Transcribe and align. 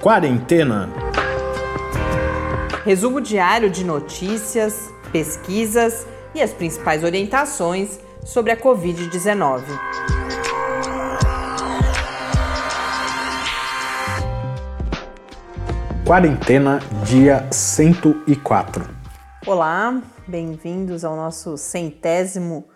Quarentena. 0.00 0.88
Resumo 2.86 3.20
diário 3.20 3.68
de 3.68 3.84
notícias, 3.84 4.90
pesquisas 5.12 6.06
e 6.34 6.40
as 6.40 6.54
principais 6.54 7.04
orientações 7.04 8.00
sobre 8.24 8.50
a 8.50 8.56
Covid-19. 8.56 9.62
Quarentena, 16.06 16.78
dia 17.04 17.46
104. 17.52 18.88
Olá, 19.46 20.00
bem-vindos 20.26 21.04
ao 21.04 21.14
nosso 21.14 21.58
centésimo 21.58 22.69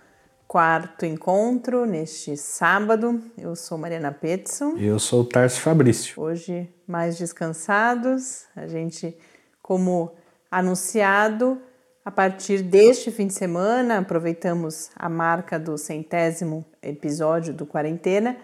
quarto 0.55 1.05
encontro 1.05 1.85
neste 1.85 2.37
sábado. 2.37 3.21
Eu 3.37 3.57
sou 3.57 3.77
Mariana 3.77 4.13
Petson. 4.13 4.77
Eu 4.77 5.01
sou 5.01 5.23
o 5.23 5.25
Tarso 5.25 5.61
Fabrício. 5.61 6.15
Hoje 6.17 6.73
mais 6.87 7.19
descansados, 7.19 8.45
a 8.55 8.69
gente, 8.69 9.19
como 9.61 10.13
anunciado, 10.49 11.61
a 12.05 12.11
partir 12.13 12.63
deste 12.63 13.11
fim 13.11 13.27
de 13.27 13.35
semana, 13.35 13.99
aproveitamos 13.99 14.91
a 14.95 15.09
marca 15.09 15.59
do 15.59 15.77
centésimo 15.77 16.65
episódio 16.81 17.53
do 17.53 17.67
Quarentena, 17.67 18.37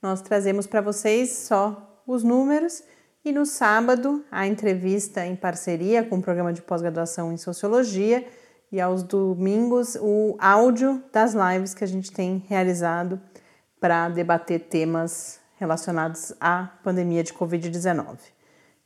nós 0.00 0.22
trazemos 0.22 0.68
para 0.68 0.80
vocês 0.80 1.30
só 1.32 2.00
os 2.06 2.22
números 2.22 2.84
e 3.24 3.32
no 3.32 3.44
sábado 3.44 4.24
a 4.30 4.46
entrevista 4.46 5.26
em 5.26 5.34
parceria 5.34 6.04
com 6.04 6.18
o 6.18 6.22
programa 6.22 6.52
de 6.52 6.62
pós-graduação 6.62 7.32
em 7.32 7.36
Sociologia 7.36 8.24
e 8.70 8.80
aos 8.80 9.02
domingos 9.02 9.96
o 10.00 10.36
áudio 10.38 11.02
das 11.12 11.34
lives 11.34 11.74
que 11.74 11.84
a 11.84 11.86
gente 11.86 12.10
tem 12.10 12.44
realizado 12.48 13.20
para 13.80 14.08
debater 14.08 14.60
temas 14.60 15.40
relacionados 15.56 16.34
à 16.40 16.70
pandemia 16.82 17.22
de 17.22 17.32
Covid-19. 17.32 18.18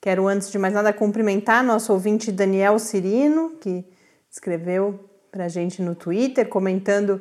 Quero, 0.00 0.26
antes 0.26 0.50
de 0.50 0.58
mais 0.58 0.72
nada, 0.72 0.92
cumprimentar 0.92 1.62
nosso 1.62 1.92
ouvinte 1.92 2.32
Daniel 2.32 2.78
Cirino, 2.78 3.50
que 3.60 3.84
escreveu 4.30 4.98
para 5.30 5.44
a 5.44 5.48
gente 5.48 5.82
no 5.82 5.94
Twitter, 5.94 6.48
comentando 6.48 7.20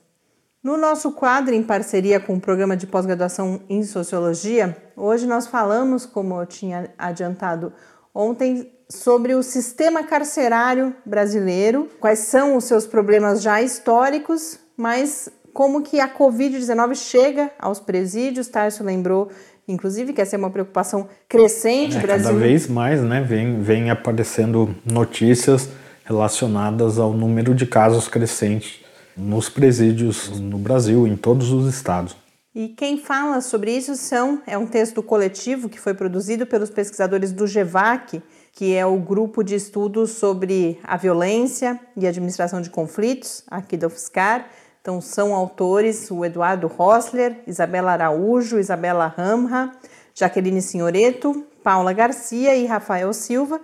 No 0.61 0.75
nosso 0.75 1.13
quadro, 1.13 1.55
em 1.55 1.63
parceria 1.63 2.19
com 2.19 2.35
o 2.35 2.41
programa 2.41 2.75
de 2.75 2.85
pós-graduação 2.85 3.61
em 3.69 3.81
Sociologia, 3.81 4.75
hoje 4.95 5.25
nós 5.25 5.47
falamos, 5.47 6.05
como 6.05 6.39
eu 6.39 6.45
tinha 6.45 6.93
adiantado 6.97 7.71
ontem, 8.13 8.71
sobre 8.89 9.35
o 9.35 9.43
sistema 9.43 10.03
carcerário 10.03 10.95
brasileiro, 11.05 11.87
quais 11.99 12.19
são 12.19 12.57
os 12.57 12.63
seus 12.63 12.87
problemas 12.87 13.41
já 13.41 13.61
históricos, 13.61 14.59
mas 14.75 15.29
como 15.53 15.81
que 15.81 15.99
a 15.99 16.07
Covid-19 16.07 16.95
chega 16.95 17.51
aos 17.59 17.79
presídios. 17.79 18.47
Tarso 18.47 18.83
lembrou, 18.83 19.29
inclusive, 19.67 20.13
que 20.13 20.21
essa 20.21 20.35
é 20.35 20.39
uma 20.39 20.49
preocupação 20.49 21.07
crescente. 21.27 21.97
É, 21.97 22.01
Brasil... 22.01 22.27
Cada 22.27 22.39
vez 22.39 22.67
mais, 22.67 23.01
né, 23.01 23.21
vem, 23.21 23.61
vem 23.61 23.89
aparecendo 23.89 24.75
notícias 24.83 25.69
relacionadas 26.03 26.97
ao 26.97 27.13
número 27.13 27.53
de 27.53 27.65
casos 27.65 28.07
crescentes 28.07 28.79
nos 29.15 29.49
presídios 29.49 30.39
no 30.39 30.57
Brasil, 30.57 31.05
em 31.05 31.15
todos 31.15 31.51
os 31.51 31.71
estados. 31.71 32.15
E 32.59 32.67
quem 32.67 32.97
fala 32.97 33.39
sobre 33.39 33.71
isso 33.71 33.95
são 33.95 34.41
é 34.45 34.57
um 34.57 34.67
texto 34.67 35.01
coletivo 35.01 35.69
que 35.69 35.79
foi 35.79 35.93
produzido 35.93 36.45
pelos 36.45 36.69
pesquisadores 36.69 37.31
do 37.31 37.47
GEVAC, 37.47 38.21
que 38.51 38.75
é 38.75 38.85
o 38.85 38.97
grupo 38.97 39.45
de 39.45 39.55
estudos 39.55 40.11
sobre 40.11 40.77
a 40.83 40.97
violência 40.97 41.79
e 41.95 42.05
administração 42.05 42.59
de 42.59 42.69
conflitos 42.69 43.45
aqui 43.49 43.77
da 43.77 43.87
UFSCar. 43.87 44.49
Então 44.81 44.99
são 44.99 45.33
autores 45.33 46.11
o 46.11 46.25
Eduardo 46.25 46.67
Rossler, 46.67 47.37
Isabela 47.47 47.93
Araújo, 47.93 48.59
Isabela 48.59 49.07
Ramra, 49.07 49.71
Jaqueline 50.13 50.61
Senhoreto, 50.61 51.45
Paula 51.63 51.93
Garcia 51.93 52.57
e 52.57 52.65
Rafael 52.65 53.13
Silva. 53.13 53.61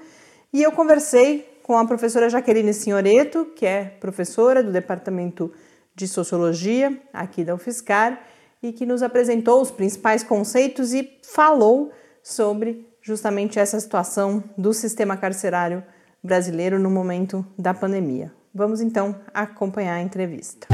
E 0.54 0.64
eu 0.64 0.72
conversei 0.72 1.60
com 1.64 1.78
a 1.78 1.86
professora 1.86 2.30
Jaqueline 2.30 2.74
Senhoreto, 2.74 3.44
que 3.58 3.66
é 3.66 3.84
professora 4.00 4.64
do 4.64 4.72
Departamento 4.72 5.52
de 5.94 6.08
Sociologia 6.08 6.98
aqui 7.12 7.44
da 7.44 7.56
UFSCar 7.56 8.22
e 8.62 8.72
que 8.72 8.86
nos 8.86 9.04
apresentou 9.04 9.62
os 9.62 9.72
principais 9.72 10.24
conceitos 10.24 10.94
e 10.94 11.20
falou 11.24 11.92
sobre 12.24 12.88
justamente 13.02 13.60
essa 13.60 13.80
situação 13.80 14.44
do 14.58 14.74
sistema 14.74 15.16
carcerário 15.16 15.84
brasileiro 16.24 16.80
no 16.80 16.90
momento 16.90 17.46
da 17.58 17.74
pandemia. 17.74 18.34
Vamos 18.54 18.82
então 18.82 19.20
acompanhar 19.34 19.96
a 19.96 20.02
entrevista. 20.02 20.68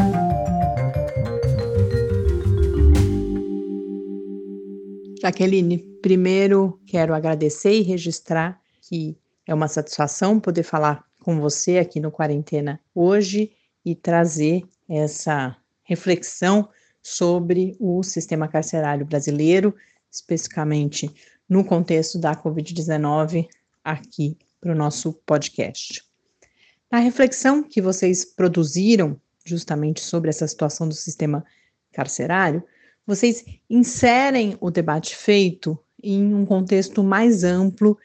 Jaqueline, 5.22 5.78
primeiro 6.02 6.80
quero 6.88 7.14
agradecer 7.14 7.74
e 7.74 7.82
registrar 7.82 8.60
que 8.82 9.18
é 9.46 9.54
uma 9.54 9.68
satisfação 9.68 10.40
poder 10.40 10.64
falar 10.64 11.04
com 11.24 11.40
você 11.40 11.78
aqui 11.78 12.00
no 12.00 12.12
Quarentena 12.12 12.80
hoje 12.96 13.52
e 13.86 13.94
trazer 13.94 14.64
essa 14.90 15.56
reflexão 15.84 16.68
sobre 17.04 17.76
o 17.80 18.04
sistema 18.04 18.48
carcerário 18.48 19.06
brasileiro, 19.06 19.76
especificamente 20.12 21.10
no 21.48 21.66
contexto 21.66 22.20
da 22.20 22.36
Covid-19, 22.36 23.48
aqui 23.84 24.38
para 24.60 24.72
o 24.72 24.76
nosso 24.76 25.14
podcast. 25.26 26.04
Na 26.92 27.00
reflexão 27.00 27.64
que 27.64 27.82
vocês 27.82 28.26
produziram 28.26 29.20
justamente 29.46 30.02
sobre 30.02 30.30
essa 30.30 30.48
situação 30.48 30.88
do 30.88 30.94
sistema 30.94 31.44
carcerário, 31.92 32.64
vocês 33.06 33.44
inserem 33.70 34.56
o 34.60 34.70
debate 34.70 35.16
feito 35.16 35.78
em 36.02 36.34
um 36.34 36.46
contexto 36.46 37.04
mais 37.04 37.44
amplo 37.44 37.98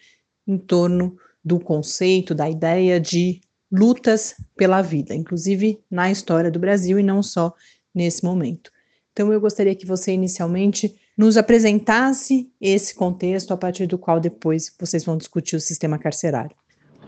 em 0.46 0.56
torno 0.56 1.16
do 1.44 1.60
conceito, 1.60 2.34
da 2.34 2.48
ideia 2.48 3.00
de 3.00 3.40
lutas 3.70 4.34
pela 4.56 4.82
vida, 4.82 5.14
inclusive 5.14 5.80
na 5.90 6.10
história 6.10 6.50
do 6.50 6.58
Brasil 6.58 6.98
e 6.98 7.02
não 7.02 7.22
só 7.22 7.54
nesse 7.94 8.24
momento. 8.24 8.70
Então, 9.16 9.32
eu 9.32 9.40
gostaria 9.40 9.74
que 9.74 9.86
você 9.86 10.12
inicialmente 10.12 10.94
nos 11.16 11.38
apresentasse 11.38 12.52
esse 12.60 12.94
contexto 12.94 13.50
a 13.50 13.56
partir 13.56 13.86
do 13.86 13.96
qual 13.96 14.20
depois 14.20 14.70
vocês 14.78 15.06
vão 15.06 15.16
discutir 15.16 15.56
o 15.56 15.60
sistema 15.60 15.98
carcerário. 15.98 16.54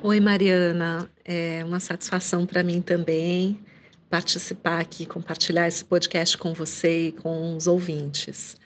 Oi, 0.03 0.19
Mariana, 0.19 1.11
é 1.23 1.63
uma 1.67 1.79
satisfação 1.79 2.47
para 2.47 2.63
mim 2.63 2.81
também 2.81 3.61
participar 4.09 4.81
aqui, 4.81 5.05
compartilhar 5.05 5.69
esse 5.69 5.85
podcast 5.85 6.39
com 6.39 6.55
você 6.55 7.09
e 7.09 7.13
com 7.13 7.55
os 7.55 7.67
ouvintes. 7.67 8.57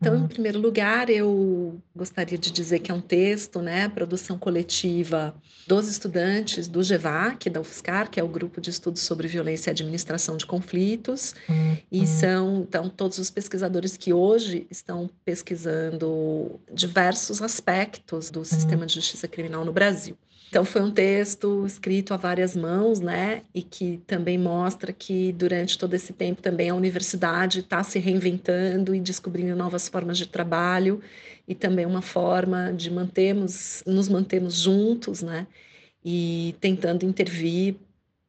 Então, 0.00 0.14
uhum. 0.14 0.24
em 0.24 0.28
primeiro 0.28 0.58
lugar, 0.58 1.08
eu 1.08 1.80
gostaria 1.94 2.36
de 2.36 2.50
dizer 2.50 2.80
que 2.80 2.90
é 2.90 2.94
um 2.94 3.00
texto, 3.00 3.60
né, 3.60 3.88
produção 3.88 4.38
coletiva 4.38 5.34
dos 5.66 5.88
estudantes 5.88 6.68
do 6.68 6.82
GEVAC, 6.82 7.50
da 7.50 7.60
UFSCar, 7.60 8.10
que 8.10 8.20
é 8.20 8.22
o 8.22 8.28
grupo 8.28 8.60
de 8.60 8.70
estudos 8.70 9.02
sobre 9.02 9.26
violência 9.26 9.70
e 9.70 9.72
administração 9.72 10.36
de 10.36 10.46
conflitos, 10.46 11.34
uhum. 11.48 11.78
e 11.90 12.06
são, 12.06 12.66
então, 12.68 12.88
todos 12.88 13.18
os 13.18 13.30
pesquisadores 13.30 13.96
que 13.96 14.12
hoje 14.12 14.66
estão 14.70 15.10
pesquisando 15.24 16.60
diversos 16.72 17.40
aspectos 17.42 18.30
do 18.30 18.44
sistema 18.44 18.86
de 18.86 18.94
justiça 18.94 19.26
criminal 19.26 19.64
no 19.64 19.72
Brasil. 19.72 20.16
Então 20.48 20.64
foi 20.64 20.80
um 20.80 20.90
texto 20.90 21.66
escrito 21.66 22.14
a 22.14 22.16
várias 22.16 22.56
mãos, 22.56 23.00
né, 23.00 23.42
e 23.52 23.62
que 23.62 23.98
também 24.06 24.38
mostra 24.38 24.92
que 24.92 25.32
durante 25.32 25.76
todo 25.76 25.94
esse 25.94 26.12
tempo 26.12 26.40
também 26.40 26.70
a 26.70 26.74
universidade 26.74 27.60
está 27.60 27.82
se 27.82 27.98
reinventando 27.98 28.94
e 28.94 29.00
descobrindo 29.00 29.56
novas 29.56 29.88
formas 29.88 30.16
de 30.16 30.26
trabalho 30.26 31.02
e 31.46 31.54
também 31.54 31.84
uma 31.84 32.02
forma 32.02 32.72
de 32.72 32.90
mantermos, 32.90 33.82
nos 33.86 34.08
mantermos 34.08 34.60
juntos, 34.60 35.22
né, 35.22 35.46
e 36.04 36.54
tentando 36.60 37.04
intervir 37.04 37.76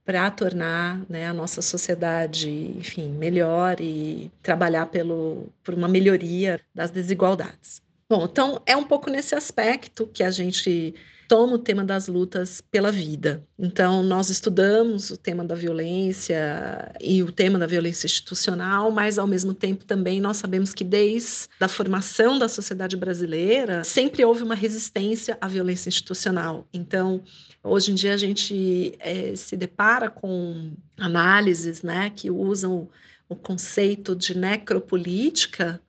para 0.04 0.32
tornar 0.32 1.06
né, 1.10 1.28
a 1.28 1.34
nossa 1.34 1.62
sociedade, 1.62 2.50
enfim, 2.50 3.10
melhor 3.10 3.80
e 3.82 4.32
trabalhar 4.42 4.86
pelo, 4.86 5.50
por 5.64 5.74
uma 5.74 5.88
melhoria 5.88 6.62
das 6.74 6.90
desigualdades. 6.90 7.82
Bom, 8.10 8.24
então 8.24 8.62
é 8.66 8.76
um 8.76 8.86
pouco 8.86 9.10
nesse 9.10 9.36
aspecto 9.36 10.08
que 10.08 10.24
a 10.24 10.32
gente 10.32 10.96
toma 11.28 11.56
o 11.56 11.60
tema 11.60 11.84
das 11.84 12.08
lutas 12.08 12.62
pela 12.72 12.92
vida. 12.92 13.44
Então, 13.60 14.02
nós 14.02 14.30
estudamos 14.30 15.10
o 15.10 15.18
tema 15.18 15.44
da 15.44 15.56
violência 15.56 16.92
e 17.02 17.22
o 17.22 17.32
tema 17.32 17.60
da 17.60 17.68
violência 17.68 18.06
institucional, 18.06 18.92
mas, 18.92 19.20
ao 19.20 19.28
mesmo 19.28 19.54
tempo, 19.54 19.86
também 19.86 20.22
nós 20.22 20.38
sabemos 20.38 20.74
que, 20.74 20.84
desde 20.84 21.50
a 21.60 21.68
formação 21.68 22.40
da 22.40 22.48
sociedade 22.48 22.96
brasileira, 22.96 23.84
sempre 23.84 24.24
houve 24.24 24.44
uma 24.44 24.56
resistência 24.56 25.38
à 25.42 25.48
violência 25.48 25.90
institucional. 25.90 26.68
Então, 26.74 27.22
hoje 27.64 27.92
em 27.92 27.96
dia, 27.96 28.14
a 28.14 28.18
gente 28.18 28.96
é, 29.00 29.36
se 29.36 29.58
depara 29.58 30.10
com 30.10 30.72
análises 30.98 31.82
né, 31.84 32.10
que 32.10 32.32
usam 32.32 32.90
o 33.28 33.36
conceito 33.36 34.16
de 34.16 34.38
necropolítica, 34.38 35.82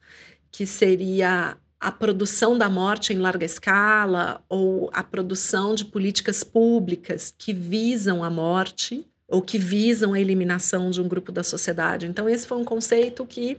que 0.51 0.67
seria 0.67 1.57
a 1.81 1.93
produção 1.93 2.59
da 2.59 2.69
morte 2.69 3.13
em 3.13 3.19
larga 3.19 3.45
escala 3.45 4.43
ou 4.49 4.91
a 4.93 5.03
produção 5.03 5.75
de 5.75 5.85
políticas 5.85 6.43
públicas 6.43 7.33
que 7.37 7.53
visam 7.53 8.25
a 8.25 8.31
morte 8.31 9.07
ou 9.29 9.43
que 9.43 9.59
visam 9.59 10.15
a 10.15 10.21
eliminação 10.21 10.91
de 10.91 11.01
um 11.01 11.07
grupo 11.07 11.31
da 11.31 11.43
sociedade. 11.43 12.07
Então, 12.07 12.29
esse 12.29 12.47
foi 12.47 12.57
um 12.57 12.65
conceito 12.65 13.27
que 13.27 13.59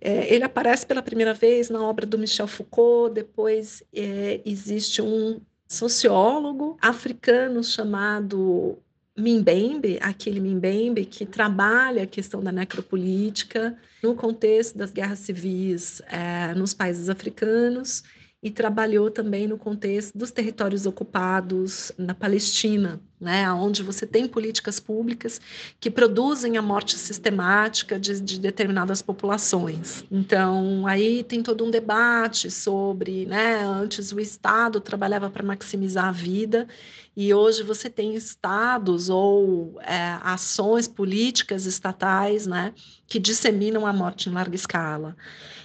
é, 0.00 0.34
ele 0.34 0.44
aparece 0.44 0.84
pela 0.84 1.00
primeira 1.00 1.32
vez 1.32 1.70
na 1.70 1.80
obra 1.82 2.04
do 2.04 2.18
Michel 2.18 2.48
Foucault, 2.48 3.14
depois 3.14 3.82
é, 3.94 4.40
existe 4.44 5.00
um 5.00 5.40
sociólogo 5.68 6.76
africano 6.80 7.62
chamado 7.62 8.78
Mimbembe, 9.16 9.98
aquele 10.00 10.40
Mimbembe 10.40 11.04
que 11.04 11.24
trabalha 11.24 12.02
a 12.02 12.06
questão 12.06 12.42
da 12.42 12.52
necropolítica 12.52 13.76
no 14.02 14.14
contexto 14.14 14.76
das 14.76 14.90
guerras 14.90 15.20
civis 15.20 16.02
é, 16.08 16.54
nos 16.54 16.74
países 16.74 17.08
africanos 17.08 18.04
e 18.42 18.50
trabalhou 18.50 19.10
também 19.10 19.48
no 19.48 19.58
contexto 19.58 20.16
dos 20.16 20.30
territórios 20.30 20.86
ocupados 20.86 21.90
na 21.96 22.14
Palestina, 22.14 23.00
né, 23.18 23.50
onde 23.50 23.82
você 23.82 24.06
tem 24.06 24.28
políticas 24.28 24.78
públicas 24.78 25.40
que 25.80 25.90
produzem 25.90 26.56
a 26.56 26.62
morte 26.62 26.96
sistemática 26.96 27.98
de, 27.98 28.20
de 28.20 28.38
determinadas 28.38 29.00
populações. 29.00 30.04
Então, 30.10 30.86
aí 30.86 31.24
tem 31.24 31.42
todo 31.42 31.64
um 31.64 31.70
debate 31.70 32.50
sobre, 32.50 33.26
né, 33.26 33.64
antes 33.64 34.12
o 34.12 34.20
Estado 34.20 34.80
trabalhava 34.80 35.30
para 35.30 35.42
maximizar 35.42 36.04
a 36.04 36.12
vida 36.12 36.68
e 37.16 37.32
hoje 37.32 37.62
você 37.62 37.88
tem 37.88 38.14
estados 38.14 39.08
ou 39.08 39.80
é, 39.80 40.18
ações 40.22 40.86
políticas 40.86 41.64
estatais 41.64 42.46
né, 42.46 42.74
que 43.06 43.18
disseminam 43.18 43.86
a 43.86 43.92
morte 43.92 44.28
em 44.28 44.32
larga 44.32 44.54
escala. 44.54 45.16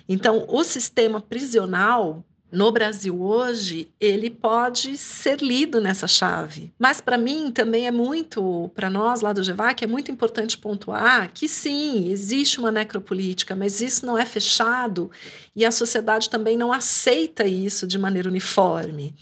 Então, 0.08 0.46
o 0.48 0.64
sistema 0.64 1.20
prisional 1.20 2.24
no 2.52 2.70
Brasil 2.70 3.22
hoje, 3.22 3.90
ele 3.98 4.30
pode 4.30 4.98
ser 4.98 5.42
lido 5.42 5.80
nessa 5.80 6.06
chave. 6.06 6.74
Mas 6.78 7.00
para 7.00 7.18
mim 7.18 7.50
também 7.50 7.88
é 7.88 7.92
muito, 7.92 8.70
para 8.76 8.90
nós 8.90 9.22
lá 9.22 9.32
do 9.32 9.42
GEVAC, 9.42 9.86
é 9.86 9.88
muito 9.88 10.12
importante 10.12 10.58
pontuar 10.58 11.32
que 11.34 11.48
sim, 11.48 12.10
existe 12.12 12.60
uma 12.60 12.70
necropolítica, 12.70 13.56
mas 13.56 13.80
isso 13.80 14.06
não 14.06 14.18
é 14.18 14.26
fechado 14.26 15.10
e 15.56 15.66
a 15.66 15.72
sociedade 15.72 16.30
também 16.30 16.58
não 16.58 16.74
aceita 16.74 17.46
isso 17.46 17.88
de 17.88 17.98
maneira 17.98 18.28
uniforme. 18.28 19.16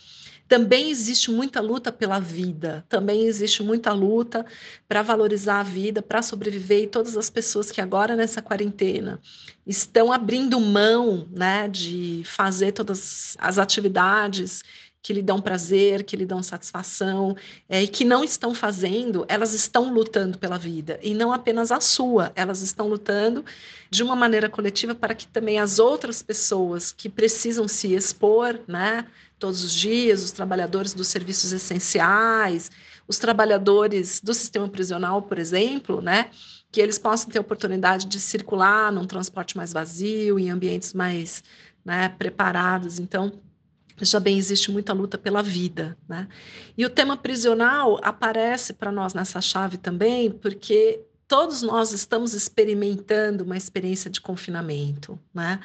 Também 0.49 0.89
existe 0.89 1.29
muita 1.29 1.61
luta 1.61 1.91
pela 1.91 2.19
vida, 2.19 2.83
também 2.89 3.27
existe 3.27 3.61
muita 3.61 3.93
luta 3.93 4.43
para 4.87 5.03
valorizar 5.03 5.59
a 5.59 5.63
vida, 5.63 6.01
para 6.01 6.23
sobreviver, 6.23 6.83
e 6.83 6.87
todas 6.87 7.15
as 7.15 7.29
pessoas 7.29 7.69
que 7.69 7.79
agora 7.79 8.15
nessa 8.15 8.41
quarentena 8.41 9.21
estão 9.65 10.11
abrindo 10.11 10.59
mão 10.59 11.29
né, 11.31 11.69
de 11.69 12.23
fazer 12.25 12.71
todas 12.71 13.37
as 13.39 13.59
atividades 13.59 14.63
que 15.03 15.13
lhe 15.13 15.21
dão 15.21 15.39
prazer, 15.39 16.03
que 16.03 16.17
lhe 16.17 16.25
dão 16.25 16.41
satisfação, 16.41 17.35
é, 17.69 17.83
e 17.83 17.87
que 17.87 18.03
não 18.03 18.23
estão 18.23 18.53
fazendo, 18.55 19.25
elas 19.29 19.53
estão 19.53 19.93
lutando 19.93 20.39
pela 20.39 20.57
vida, 20.57 20.99
e 21.03 21.13
não 21.13 21.31
apenas 21.31 21.71
a 21.71 21.79
sua, 21.79 22.31
elas 22.35 22.61
estão 22.61 22.87
lutando 22.87 23.45
de 23.89 24.01
uma 24.01 24.15
maneira 24.15 24.49
coletiva 24.49 24.95
para 24.95 25.13
que 25.13 25.27
também 25.27 25.59
as 25.59 25.77
outras 25.77 26.23
pessoas 26.23 26.91
que 26.91 27.07
precisam 27.07 27.67
se 27.67 27.93
expor, 27.93 28.59
né, 28.67 29.05
todos 29.39 29.63
os 29.63 29.73
dias, 29.73 30.23
os 30.23 30.31
trabalhadores 30.31 30.93
dos 30.93 31.07
serviços 31.07 31.51
essenciais, 31.51 32.69
os 33.07 33.17
trabalhadores 33.17 34.19
do 34.21 34.33
sistema 34.33 34.69
prisional, 34.69 35.21
por 35.23 35.39
exemplo, 35.39 36.01
né, 36.01 36.29
que 36.71 36.79
eles 36.79 36.99
possam 36.99 37.29
ter 37.29 37.39
oportunidade 37.39 38.05
de 38.05 38.19
circular 38.19 38.91
num 38.91 39.07
transporte 39.07 39.57
mais 39.57 39.73
vazio, 39.73 40.37
em 40.37 40.51
ambientes 40.51 40.93
mais 40.93 41.43
né, 41.83 42.09
preparados. 42.09 42.99
Então, 42.99 43.31
já 44.01 44.19
bem 44.19 44.37
existe 44.37 44.71
muita 44.71 44.93
luta 44.93 45.17
pela 45.17 45.41
vida, 45.41 45.97
né? 46.07 46.27
E 46.77 46.85
o 46.85 46.89
tema 46.89 47.17
prisional 47.17 47.99
aparece 48.01 48.73
para 48.73 48.91
nós 48.91 49.13
nessa 49.13 49.41
chave 49.41 49.77
também, 49.77 50.31
porque 50.31 51.01
todos 51.27 51.61
nós 51.61 51.91
estamos 51.91 52.33
experimentando 52.33 53.43
uma 53.43 53.57
experiência 53.57 54.09
de 54.09 54.21
confinamento, 54.21 55.19
né? 55.33 55.59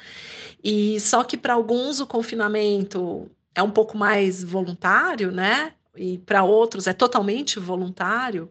E 0.63 0.99
só 0.99 1.23
que 1.23 1.37
para 1.37 1.53
alguns 1.53 1.99
o 1.99 2.07
confinamento 2.07 3.29
é 3.55 3.63
um 3.63 3.71
pouco 3.71 3.97
mais 3.97 4.43
voluntário, 4.43 5.31
né? 5.31 5.73
E 5.97 6.17
para 6.19 6.43
outros 6.43 6.87
é 6.87 6.93
totalmente 6.93 7.57
voluntário, 7.57 8.49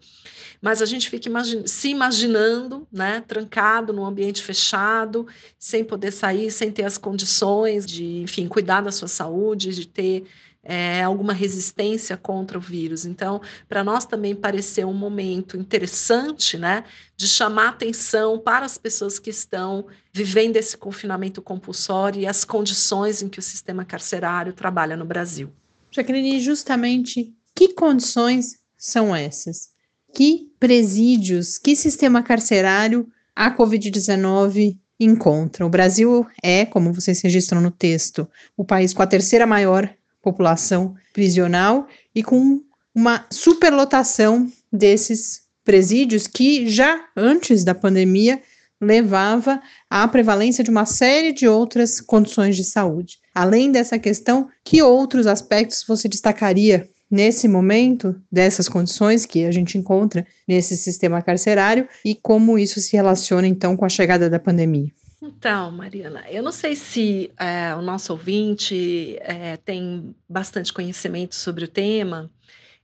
mas 0.62 0.80
a 0.80 0.86
gente 0.86 1.10
fica 1.10 1.30
se 1.66 1.90
imaginando, 1.90 2.88
né, 2.90 3.22
trancado 3.28 3.92
num 3.92 4.06
ambiente 4.06 4.42
fechado, 4.42 5.26
sem 5.58 5.84
poder 5.84 6.10
sair, 6.10 6.50
sem 6.50 6.72
ter 6.72 6.84
as 6.84 6.96
condições 6.96 7.84
de, 7.84 8.22
enfim, 8.22 8.48
cuidar 8.48 8.80
da 8.80 8.90
sua 8.90 9.08
saúde, 9.08 9.74
de 9.74 9.86
ter 9.86 10.24
é, 10.64 11.02
alguma 11.02 11.32
resistência 11.32 12.16
contra 12.16 12.56
o 12.56 12.60
vírus. 12.60 13.04
Então, 13.04 13.40
para 13.68 13.84
nós 13.84 14.06
também 14.06 14.34
pareceu 14.34 14.88
um 14.88 14.94
momento 14.94 15.56
interessante, 15.56 16.56
né, 16.56 16.84
de 17.16 17.28
chamar 17.28 17.68
atenção 17.68 18.38
para 18.38 18.64
as 18.64 18.78
pessoas 18.78 19.18
que 19.18 19.30
estão 19.30 19.86
vivendo 20.12 20.56
esse 20.56 20.76
confinamento 20.76 21.42
compulsório 21.42 22.20
e 22.20 22.26
as 22.26 22.44
condições 22.44 23.22
em 23.22 23.28
que 23.28 23.38
o 23.38 23.42
sistema 23.42 23.84
carcerário 23.84 24.52
trabalha 24.52 24.96
no 24.96 25.04
Brasil. 25.04 25.52
Jaqueline, 25.90 26.40
justamente 26.40 27.32
que 27.54 27.72
condições 27.72 28.58
são 28.76 29.14
essas? 29.14 29.70
Que 30.12 30.50
presídios, 30.58 31.58
que 31.58 31.76
sistema 31.76 32.22
carcerário 32.22 33.08
a 33.34 33.54
Covid-19 33.54 34.76
encontra? 34.98 35.64
O 35.66 35.68
Brasil 35.68 36.26
é, 36.42 36.64
como 36.64 36.92
vocês 36.92 37.20
registram 37.20 37.60
no 37.60 37.70
texto, 37.70 38.28
o 38.56 38.64
país 38.64 38.92
com 38.92 39.02
a 39.02 39.06
terceira 39.06 39.46
maior 39.46 39.92
população 40.24 40.94
prisional 41.12 41.86
e 42.14 42.22
com 42.22 42.62
uma 42.94 43.26
superlotação 43.30 44.50
desses 44.72 45.42
presídios 45.62 46.26
que 46.26 46.68
já 46.68 47.04
antes 47.16 47.62
da 47.62 47.74
pandemia 47.74 48.40
levava 48.80 49.60
à 49.88 50.06
prevalência 50.08 50.64
de 50.64 50.70
uma 50.70 50.86
série 50.86 51.32
de 51.32 51.46
outras 51.46 52.00
condições 52.00 52.56
de 52.56 52.64
saúde. 52.64 53.18
Além 53.34 53.70
dessa 53.70 53.98
questão, 53.98 54.48
que 54.64 54.82
outros 54.82 55.26
aspectos 55.26 55.84
você 55.86 56.08
destacaria 56.08 56.88
nesse 57.10 57.46
momento 57.46 58.14
dessas 58.30 58.68
condições 58.68 59.24
que 59.24 59.44
a 59.44 59.52
gente 59.52 59.78
encontra 59.78 60.26
nesse 60.48 60.76
sistema 60.76 61.22
carcerário 61.22 61.88
e 62.04 62.14
como 62.14 62.58
isso 62.58 62.80
se 62.80 62.96
relaciona 62.96 63.46
então 63.46 63.76
com 63.76 63.84
a 63.84 63.88
chegada 63.88 64.28
da 64.28 64.38
pandemia? 64.38 64.90
Então, 65.20 65.70
Mariana, 65.70 66.24
eu 66.30 66.42
não 66.42 66.52
sei 66.52 66.76
se 66.76 67.32
é, 67.38 67.74
o 67.74 67.80
nosso 67.80 68.12
ouvinte 68.12 69.16
é, 69.20 69.56
tem 69.56 70.14
bastante 70.28 70.72
conhecimento 70.72 71.34
sobre 71.34 71.64
o 71.64 71.68
tema, 71.68 72.30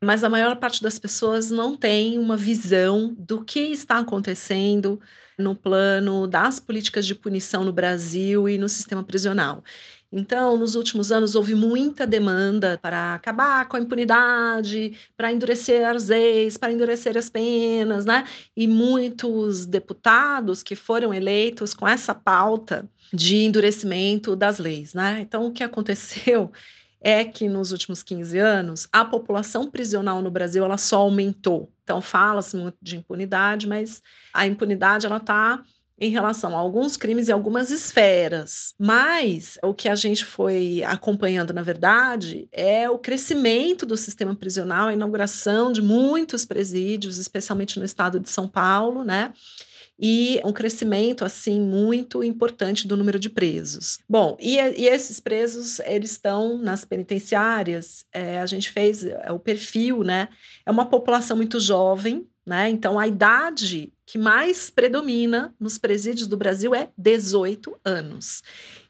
mas 0.03 0.25
a 0.25 0.31
maior 0.31 0.57
parte 0.57 0.83
das 0.83 0.99
pessoas 0.99 1.51
não 1.51 1.77
tem 1.77 2.19
uma 2.19 2.37
visão 2.37 3.15
do 3.19 3.45
que 3.45 3.61
está 3.61 3.99
acontecendo 3.99 5.01
no 5.39 5.55
plano 5.55 6.27
das 6.27 6.59
políticas 6.61 7.07
de 7.07 7.15
punição 7.15 7.65
no 7.65 7.73
Brasil 7.73 8.49
e 8.49 8.57
no 8.57 8.69
sistema 8.69 9.03
prisional. 9.05 9.63
Então, 10.13 10.57
nos 10.57 10.75
últimos 10.75 11.13
anos, 11.13 11.37
houve 11.37 11.55
muita 11.55 12.05
demanda 12.05 12.79
para 12.83 13.15
acabar 13.15 13.69
com 13.69 13.77
a 13.77 13.81
impunidade, 13.81 14.99
para 15.17 15.33
endurecer 15.33 15.89
as 15.89 16.09
leis, 16.09 16.57
para 16.57 16.73
endurecer 16.73 17.17
as 17.17 17.31
penas, 17.31 18.05
né? 18.05 18.27
E 18.57 18.67
muitos 18.67 19.67
deputados 19.67 20.65
que 20.65 20.75
foram 20.75 21.15
eleitos 21.15 21.75
com 21.75 21.87
essa 21.87 22.13
pauta 22.13 22.89
de 23.13 23.37
endurecimento 23.45 24.35
das 24.35 24.59
leis, 24.59 24.95
né? 24.95 25.21
Então, 25.21 25.47
o 25.47 25.53
que 25.53 25.63
aconteceu 25.63 26.51
é 27.01 27.25
que 27.25 27.49
nos 27.49 27.73
últimos 27.73 28.03
15 28.03 28.39
anos 28.39 28.89
a 28.93 29.05
população 29.05 29.71
prisional 29.71 30.21
no 30.21 30.31
Brasil 30.31 30.65
ela 30.65 30.77
só 30.77 30.99
aumentou. 30.99 31.73
Então 31.83 32.01
fala-se 32.01 32.57
muito 32.57 32.77
de 32.81 32.97
impunidade, 32.97 33.67
mas 33.67 34.03
a 34.35 34.47
impunidade 34.47 35.07
ela 35.07 35.17
está 35.17 35.63
em 36.01 36.11
relação 36.11 36.57
a 36.57 36.59
alguns 36.59 36.97
crimes 36.97 37.29
e 37.29 37.33
algumas 37.33 37.71
esferas. 37.71 38.75
Mas 38.79 39.59
o 39.63 39.75
que 39.75 39.89
a 39.89 39.95
gente 39.95 40.25
foi 40.25 40.83
acompanhando, 40.83 41.53
na 41.53 41.63
verdade, 41.63 42.49
é 42.51 42.89
o 42.89 42.99
crescimento 42.99 43.85
do 43.85 43.97
sistema 43.97 44.35
prisional, 44.35 44.89
a 44.89 44.95
inauguração 44.95 45.71
de 45.71 45.83
muitos 45.83 46.47
presídios, 46.47 47.19
especialmente 47.19 47.79
no 47.79 47.85
estado 47.85 48.19
de 48.19 48.31
São 48.31 48.49
Paulo, 48.49 49.05
né? 49.05 49.33
e 50.03 50.41
um 50.45 50.53
crescimento 50.53 51.27
assim 51.27 51.61
muito 51.61 52.25
importante 52.25 52.89
do 52.89 52.97
número 52.97 53.19
de 53.19 53.29
presos. 53.29 53.99
Bom, 54.09 54.35
e, 54.41 54.57
e 54.57 54.87
esses 54.87 55.21
presos 55.21 55.79
eles 55.81 56.13
estão 56.13 56.57
nas 56.57 56.87
penitenciárias. 56.87 58.07
É, 58.11 58.41
a 58.41 58.47
gente 58.47 58.71
fez 58.71 59.05
é, 59.05 59.31
o 59.31 59.39
perfil, 59.39 60.03
né? 60.03 60.29
É 60.65 60.71
uma 60.71 60.87
população 60.87 61.37
muito 61.37 61.61
jovem, 61.61 62.27
né? 62.51 62.69
Então 62.69 62.99
a 62.99 63.07
idade 63.07 63.93
que 64.05 64.19
mais 64.19 64.71
predomina 64.71 65.55
nos 65.59 65.79
presídios 65.79 66.27
do 66.27 66.37
Brasil 66.37 66.75
é 66.75 66.89
18 66.99 67.79
anos. 67.85 68.43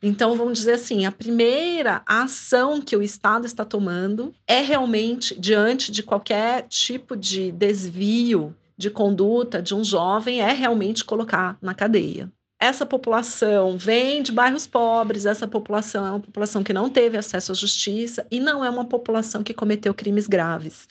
Então, 0.03 0.35
vamos 0.35 0.61
dizer 0.61 0.73
assim, 0.73 1.05
a 1.05 1.13
primeira 1.13 2.01
ação 2.07 2.81
que 2.81 2.97
o 2.97 3.03
Estado 3.03 3.45
está 3.45 3.63
tomando 3.63 4.35
é 4.47 4.63
realmente 4.63 5.39
diante 5.39 5.93
de 5.93 6.03
qualquer 6.03 6.63
tipo 6.69 7.15
de 7.15 7.53
desvio 7.53 8.57
de 8.79 8.89
conduta 8.89 9.61
de 9.61 9.75
um 9.75 9.85
jovem 9.85 10.41
é 10.41 10.53
realmente 10.53 11.05
colocar 11.05 11.59
na 11.61 11.75
cadeia. 11.75 12.33
Essa 12.59 12.87
população 12.87 13.77
vem 13.77 14.23
de 14.23 14.33
bairros 14.33 14.67
pobres, 14.67 15.27
essa 15.27 15.47
população 15.47 16.07
é 16.07 16.11
uma 16.11 16.21
população 16.21 16.65
que 16.65 16.73
não 16.73 16.89
teve 16.89 17.19
acesso 17.19 17.53
à 17.53 17.55
justiça 17.55 18.27
e 18.31 18.41
não 18.41 18.65
é 18.65 18.71
uma 18.71 18.87
população 18.87 19.43
que 19.43 19.53
cometeu 19.53 19.93
crimes 19.93 20.27
graves. 20.27 20.89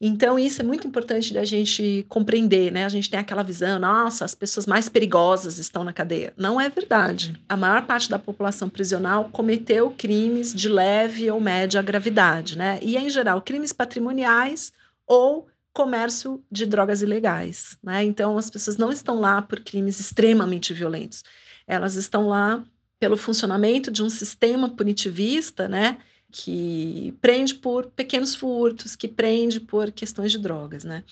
Então, 0.00 0.38
isso 0.38 0.62
é 0.62 0.64
muito 0.64 0.86
importante 0.86 1.34
da 1.34 1.44
gente 1.44 2.06
compreender, 2.08 2.72
né? 2.72 2.86
A 2.86 2.88
gente 2.88 3.10
tem 3.10 3.20
aquela 3.20 3.42
visão, 3.42 3.78
nossa, 3.78 4.24
as 4.24 4.34
pessoas 4.34 4.64
mais 4.64 4.88
perigosas 4.88 5.58
estão 5.58 5.84
na 5.84 5.92
cadeia. 5.92 6.32
Não 6.38 6.58
é 6.58 6.70
verdade. 6.70 7.38
A 7.46 7.54
maior 7.54 7.84
parte 7.84 8.08
da 8.08 8.18
população 8.18 8.70
prisional 8.70 9.28
cometeu 9.30 9.90
crimes 9.90 10.54
de 10.54 10.70
leve 10.70 11.30
ou 11.30 11.38
média 11.38 11.82
gravidade, 11.82 12.56
né? 12.56 12.78
E, 12.80 12.96
em 12.96 13.10
geral, 13.10 13.42
crimes 13.42 13.74
patrimoniais 13.74 14.72
ou 15.06 15.46
comércio 15.72 16.42
de 16.50 16.64
drogas 16.64 17.02
ilegais. 17.02 17.76
Né? 17.82 18.02
Então, 18.04 18.38
as 18.38 18.50
pessoas 18.50 18.76
não 18.76 18.90
estão 18.90 19.20
lá 19.20 19.42
por 19.42 19.60
crimes 19.60 20.00
extremamente 20.00 20.72
violentos, 20.72 21.22
elas 21.66 21.94
estão 21.94 22.28
lá 22.28 22.64
pelo 22.98 23.16
funcionamento 23.16 23.90
de 23.90 24.02
um 24.02 24.10
sistema 24.10 24.68
punitivista, 24.68 25.68
né? 25.68 25.98
Que 26.30 27.14
prende 27.20 27.54
por 27.54 27.86
pequenos 27.86 28.34
furtos, 28.34 28.96
que 28.96 29.08
prende 29.08 29.60
por 29.60 29.90
questões 29.90 30.32
de 30.32 30.38
drogas, 30.38 30.84
né? 30.84 31.04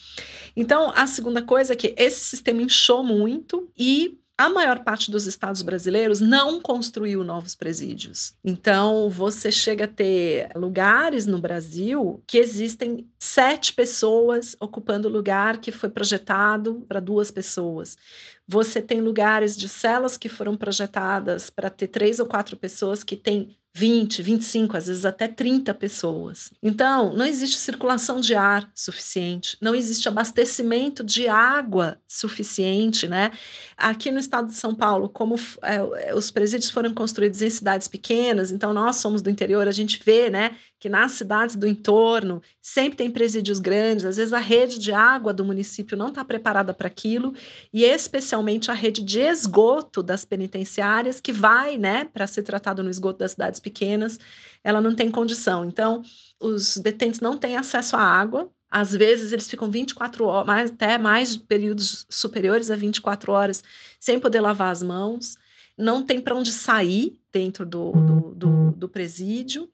Então, 0.56 0.92
a 0.94 1.06
segunda 1.06 1.42
coisa 1.42 1.72
é 1.72 1.76
que 1.76 1.94
esse 1.96 2.20
sistema 2.20 2.62
inchou 2.62 3.02
muito 3.02 3.70
e 3.76 4.18
a 4.38 4.48
maior 4.48 4.84
parte 4.84 5.10
dos 5.10 5.26
estados 5.26 5.62
brasileiros 5.62 6.20
não 6.20 6.60
construiu 6.60 7.24
novos 7.24 7.56
presídios. 7.56 8.36
Então, 8.44 9.10
você 9.10 9.50
chega 9.50 9.86
a 9.86 9.88
ter 9.88 10.48
lugares 10.54 11.26
no 11.26 11.40
Brasil 11.40 12.22
que 12.24 12.38
existem 12.38 13.04
sete 13.18 13.72
pessoas 13.72 14.54
ocupando 14.60 15.08
o 15.08 15.10
lugar 15.10 15.58
que 15.58 15.72
foi 15.72 15.88
projetado 15.88 16.84
para 16.86 17.00
duas 17.00 17.32
pessoas. 17.32 17.98
Você 18.46 18.80
tem 18.80 19.00
lugares 19.00 19.56
de 19.56 19.68
celas 19.68 20.16
que 20.16 20.28
foram 20.28 20.56
projetadas 20.56 21.50
para 21.50 21.68
ter 21.68 21.88
três 21.88 22.20
ou 22.20 22.26
quatro 22.26 22.56
pessoas 22.56 23.02
que 23.02 23.16
têm 23.16 23.57
20, 23.74 24.22
25, 24.22 24.76
às 24.76 24.86
vezes 24.86 25.04
até 25.04 25.28
30 25.28 25.72
pessoas. 25.74 26.50
Então, 26.62 27.14
não 27.14 27.24
existe 27.24 27.56
circulação 27.58 28.20
de 28.20 28.34
ar 28.34 28.68
suficiente, 28.74 29.56
não 29.60 29.74
existe 29.74 30.08
abastecimento 30.08 31.04
de 31.04 31.28
água 31.28 32.00
suficiente, 32.08 33.06
né? 33.06 33.30
Aqui 33.76 34.10
no 34.10 34.18
estado 34.18 34.48
de 34.48 34.54
São 34.54 34.74
Paulo, 34.74 35.08
como 35.08 35.36
é, 35.62 36.14
os 36.14 36.30
presídios 36.30 36.70
foram 36.70 36.92
construídos 36.92 37.40
em 37.40 37.50
cidades 37.50 37.86
pequenas, 37.86 38.50
então 38.50 38.72
nós 38.72 38.96
somos 38.96 39.22
do 39.22 39.30
interior, 39.30 39.68
a 39.68 39.72
gente 39.72 40.02
vê, 40.04 40.28
né, 40.28 40.56
que 40.78 40.88
nas 40.88 41.12
cidades 41.12 41.56
do 41.56 41.66
entorno 41.66 42.40
sempre 42.62 42.96
tem 42.98 43.10
presídios 43.10 43.58
grandes, 43.58 44.04
às 44.04 44.16
vezes 44.16 44.32
a 44.32 44.38
rede 44.38 44.78
de 44.78 44.92
água 44.92 45.32
do 45.32 45.44
município 45.44 45.96
não 45.96 46.08
está 46.08 46.24
preparada 46.24 46.72
para 46.72 46.86
aquilo, 46.86 47.34
e 47.72 47.84
especialmente 47.84 48.70
a 48.70 48.74
rede 48.74 49.02
de 49.02 49.20
esgoto 49.20 50.02
das 50.02 50.24
penitenciárias, 50.24 51.20
que 51.20 51.32
vai 51.32 51.76
né, 51.76 52.04
para 52.04 52.26
ser 52.26 52.42
tratado 52.42 52.82
no 52.82 52.90
esgoto 52.90 53.18
das 53.18 53.32
cidades 53.32 53.58
pequenas, 53.58 54.18
ela 54.62 54.80
não 54.80 54.94
tem 54.94 55.10
condição. 55.10 55.64
Então, 55.64 56.02
os 56.40 56.76
detentos 56.76 57.20
não 57.20 57.36
têm 57.36 57.56
acesso 57.56 57.96
à 57.96 58.00
água, 58.00 58.50
às 58.70 58.92
vezes 58.92 59.32
eles 59.32 59.48
ficam 59.48 59.70
24 59.70 60.24
horas, 60.26 60.70
até 60.70 60.98
mais 60.98 61.36
períodos 61.36 62.06
superiores 62.08 62.70
a 62.70 62.76
24 62.76 63.32
horas, 63.32 63.64
sem 63.98 64.20
poder 64.20 64.40
lavar 64.40 64.70
as 64.70 64.82
mãos, 64.82 65.36
não 65.76 66.02
tem 66.02 66.20
para 66.20 66.34
onde 66.34 66.52
sair 66.52 67.18
dentro 67.32 67.64
do, 67.64 67.92
do, 67.92 68.34
do, 68.34 68.70
do 68.72 68.88
presídio. 68.88 69.68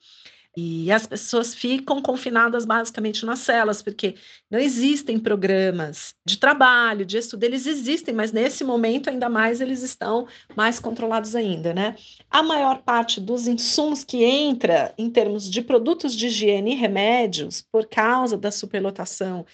E 0.56 0.90
as 0.92 1.04
pessoas 1.04 1.52
ficam 1.52 2.00
confinadas 2.00 2.64
basicamente 2.64 3.26
nas 3.26 3.40
celas, 3.40 3.82
porque 3.82 4.14
não 4.48 4.58
existem 4.58 5.18
programas 5.18 6.14
de 6.24 6.38
trabalho, 6.38 7.04
de 7.04 7.18
estudo, 7.18 7.42
eles 7.42 7.66
existem, 7.66 8.14
mas 8.14 8.30
nesse 8.30 8.62
momento 8.62 9.10
ainda 9.10 9.28
mais 9.28 9.60
eles 9.60 9.82
estão 9.82 10.28
mais 10.54 10.78
controlados 10.78 11.34
ainda, 11.34 11.74
né? 11.74 11.96
A 12.30 12.40
maior 12.40 12.82
parte 12.82 13.20
dos 13.20 13.48
insumos 13.48 14.04
que 14.04 14.22
entra 14.22 14.94
em 14.96 15.10
termos 15.10 15.50
de 15.50 15.60
produtos 15.60 16.14
de 16.14 16.28
higiene 16.28 16.72
e 16.72 16.76
remédios, 16.76 17.60
por 17.60 17.88
causa 17.88 18.36
da 18.36 18.52
superlotação 18.52 19.44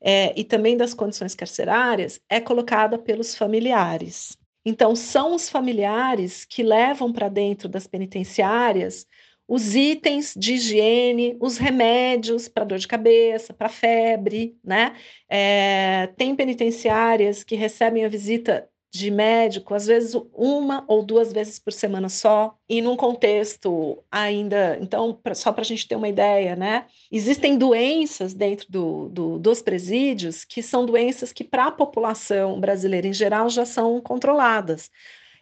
é, 0.00 0.32
e 0.38 0.42
também 0.42 0.76
das 0.76 0.94
condições 0.94 1.34
carcerárias, 1.34 2.20
é 2.28 2.40
colocada 2.40 2.98
pelos 2.98 3.36
familiares. 3.36 4.36
Então, 4.64 4.94
são 4.94 5.34
os 5.34 5.48
familiares 5.48 6.44
que 6.44 6.62
levam 6.62 7.12
para 7.12 7.28
dentro 7.28 7.68
das 7.68 7.86
penitenciárias 7.86 9.06
os 9.50 9.74
itens 9.74 10.32
de 10.36 10.54
higiene, 10.54 11.36
os 11.40 11.58
remédios 11.58 12.46
para 12.46 12.62
dor 12.64 12.78
de 12.78 12.86
cabeça, 12.86 13.52
para 13.52 13.68
febre, 13.68 14.56
né? 14.62 14.94
É, 15.28 16.08
tem 16.16 16.36
penitenciárias 16.36 17.42
que 17.42 17.56
recebem 17.56 18.04
a 18.04 18.08
visita 18.08 18.68
de 18.92 19.10
médico, 19.10 19.74
às 19.74 19.86
vezes 19.86 20.14
uma 20.32 20.84
ou 20.86 21.04
duas 21.04 21.32
vezes 21.32 21.58
por 21.58 21.72
semana 21.72 22.08
só, 22.08 22.54
e 22.68 22.80
num 22.80 22.96
contexto 22.96 23.98
ainda. 24.08 24.78
Então, 24.80 25.18
pra, 25.20 25.34
só 25.34 25.50
para 25.50 25.62
a 25.62 25.64
gente 25.64 25.88
ter 25.88 25.96
uma 25.96 26.08
ideia, 26.08 26.54
né? 26.54 26.86
Existem 27.10 27.58
doenças 27.58 28.32
dentro 28.32 28.70
do, 28.70 29.08
do, 29.08 29.38
dos 29.38 29.60
presídios 29.60 30.44
que 30.44 30.62
são 30.62 30.86
doenças 30.86 31.32
que, 31.32 31.42
para 31.42 31.66
a 31.66 31.72
população 31.72 32.60
brasileira 32.60 33.08
em 33.08 33.12
geral, 33.12 33.50
já 33.50 33.66
são 33.66 34.00
controladas 34.00 34.90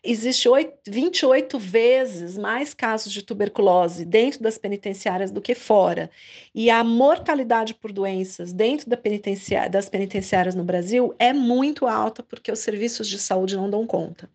existe 0.03 0.49
8, 0.49 0.73
28 0.87 1.59
vezes 1.59 2.39
mais 2.39 2.75
casos 2.75 3.13
de 3.13 3.23
tuberculose 3.23 4.05
dentro 4.05 4.43
das 4.43 4.59
penitenciárias 4.59 5.31
do 5.31 5.41
que 5.41 5.55
fora. 5.55 6.11
E 6.55 6.71
a 6.71 6.83
mortalidade 6.85 7.75
por 7.75 7.93
doenças 7.93 8.53
dentro 8.53 8.89
da 8.89 8.97
penitenciária, 8.97 9.71
das 9.71 9.89
penitenciárias 9.89 10.55
no 10.55 10.65
Brasil 10.65 11.15
é 11.19 11.33
muito 11.33 11.87
alta 11.87 12.23
porque 12.23 12.53
os 12.53 12.59
serviços 12.61 13.09
de 13.09 13.19
saúde 13.19 13.57
não 13.57 13.69
dão 13.69 13.87
conta. 13.87 14.29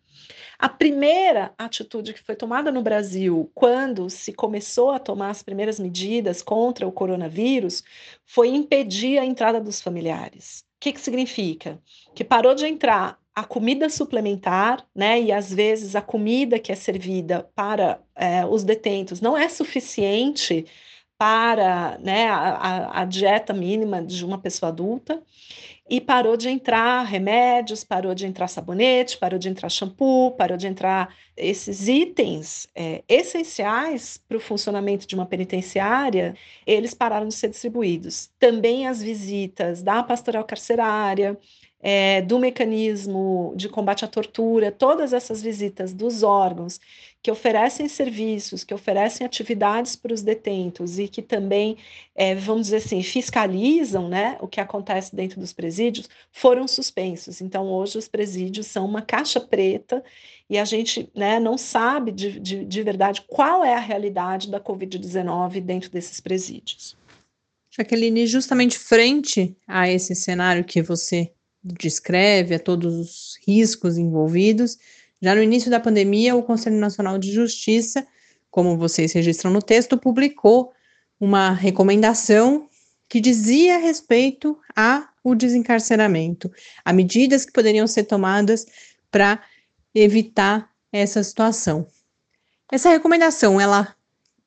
A 0.58 0.68
primeira 0.68 1.52
atitude 1.58 2.14
que 2.14 2.22
foi 2.22 2.36
tomada 2.36 2.70
no 2.70 2.82
Brasil, 2.82 3.50
quando 3.54 4.08
se 4.08 4.32
começou 4.32 4.90
a 4.90 4.98
tomar 4.98 5.30
as 5.30 5.42
primeiras 5.42 5.80
medidas 5.80 6.42
contra 6.42 6.86
o 6.86 6.92
coronavírus, 6.92 7.82
foi 8.24 8.48
impedir 8.48 9.18
a 9.18 9.24
entrada 9.24 9.60
dos 9.60 9.80
familiares. 9.80 10.64
O 10.76 10.80
que, 10.80 10.92
que 10.92 11.00
significa? 11.00 11.80
Que 12.14 12.22
parou 12.22 12.54
de 12.54 12.66
entrar 12.66 13.18
a 13.34 13.44
comida 13.44 13.88
suplementar, 13.88 14.86
né, 14.94 15.20
e 15.20 15.32
às 15.32 15.52
vezes 15.52 15.96
a 15.96 16.02
comida 16.02 16.58
que 16.58 16.70
é 16.70 16.74
servida 16.74 17.50
para 17.54 18.00
é, 18.14 18.46
os 18.46 18.62
detentos 18.62 19.20
não 19.20 19.36
é 19.36 19.48
suficiente 19.48 20.66
para 21.18 21.98
né, 21.98 22.28
a, 22.28 23.00
a, 23.00 23.04
dieta 23.04 23.52
mínima 23.52 24.02
de 24.02 24.24
uma 24.24 24.38
pessoa 24.38 24.70
adulta, 24.70 25.22
e 25.88 26.00
parou 26.00 26.36
de 26.36 26.48
entrar 26.48 27.02
remédios, 27.02 27.84
parou 27.84 28.14
de 28.14 28.26
entrar 28.26 28.48
sabonete, 28.48 29.18
parou 29.18 29.38
de 29.38 29.48
entrar 29.48 29.68
shampoo, 29.68 30.32
parou 30.32 30.56
de 30.56 30.66
entrar 30.66 31.14
esses 31.36 31.88
itens 31.88 32.66
é, 32.74 33.04
essenciais 33.06 34.18
para 34.26 34.38
o 34.38 34.40
funcionamento 34.40 35.06
de 35.06 35.14
uma 35.14 35.26
penitenciária, 35.26 36.34
eles 36.66 36.94
pararam 36.94 37.28
de 37.28 37.34
ser 37.34 37.48
distribuídos. 37.48 38.30
Também 38.38 38.86
as 38.86 39.02
visitas 39.02 39.82
da 39.82 40.02
pastoral 40.02 40.44
carcerária, 40.44 41.38
é, 41.86 42.22
do 42.22 42.38
mecanismo 42.38 43.52
de 43.54 43.68
combate 43.68 44.06
à 44.06 44.08
tortura, 44.08 44.72
todas 44.72 45.12
essas 45.12 45.42
visitas 45.42 45.92
dos 45.92 46.22
órgãos 46.22 46.80
que 47.22 47.30
oferecem 47.30 47.88
serviços, 47.88 48.64
que 48.64 48.72
oferecem 48.72 49.26
atividades 49.26 49.94
para 49.94 50.14
os 50.14 50.22
detentos 50.22 50.98
e 50.98 51.06
que 51.06 51.20
também, 51.20 51.76
é, 52.14 52.34
vamos 52.34 52.64
dizer 52.64 52.78
assim, 52.78 53.02
fiscalizam 53.02 54.08
né, 54.08 54.38
o 54.40 54.48
que 54.48 54.62
acontece 54.62 55.14
dentro 55.14 55.38
dos 55.38 55.52
presídios, 55.52 56.08
foram 56.32 56.66
suspensos. 56.66 57.42
Então, 57.42 57.66
hoje, 57.70 57.98
os 57.98 58.08
presídios 58.08 58.66
são 58.66 58.86
uma 58.86 59.02
caixa 59.02 59.38
preta 59.38 60.02
e 60.48 60.56
a 60.56 60.64
gente 60.64 61.10
né, 61.14 61.38
não 61.38 61.58
sabe 61.58 62.12
de, 62.12 62.40
de, 62.40 62.64
de 62.64 62.82
verdade 62.82 63.22
qual 63.26 63.62
é 63.62 63.74
a 63.74 63.80
realidade 63.80 64.50
da 64.50 64.58
Covid-19 64.58 65.60
dentro 65.60 65.90
desses 65.90 66.18
presídios. 66.18 66.96
Jaqueline, 67.70 68.26
justamente 68.26 68.78
frente 68.78 69.54
a 69.66 69.90
esse 69.90 70.14
cenário 70.14 70.64
que 70.64 70.80
você 70.80 71.30
descreve, 71.64 72.54
a 72.54 72.58
todos 72.58 72.94
os 72.94 73.38
riscos 73.46 73.96
envolvidos, 73.96 74.78
já 75.20 75.34
no 75.34 75.42
início 75.42 75.70
da 75.70 75.80
pandemia, 75.80 76.36
o 76.36 76.42
Conselho 76.42 76.76
Nacional 76.76 77.16
de 77.16 77.32
Justiça, 77.32 78.06
como 78.50 78.76
vocês 78.76 79.12
registram 79.12 79.50
no 79.50 79.62
texto, 79.62 79.96
publicou 79.96 80.72
uma 81.18 81.50
recomendação 81.50 82.68
que 83.08 83.20
dizia 83.20 83.78
respeito 83.78 84.58
ao 84.76 85.34
desencarceramento, 85.34 86.52
a 86.84 86.92
medidas 86.92 87.46
que 87.46 87.52
poderiam 87.52 87.86
ser 87.86 88.04
tomadas 88.04 88.66
para 89.10 89.42
evitar 89.94 90.70
essa 90.92 91.22
situação. 91.22 91.86
Essa 92.70 92.90
recomendação, 92.90 93.60
ela 93.60 93.94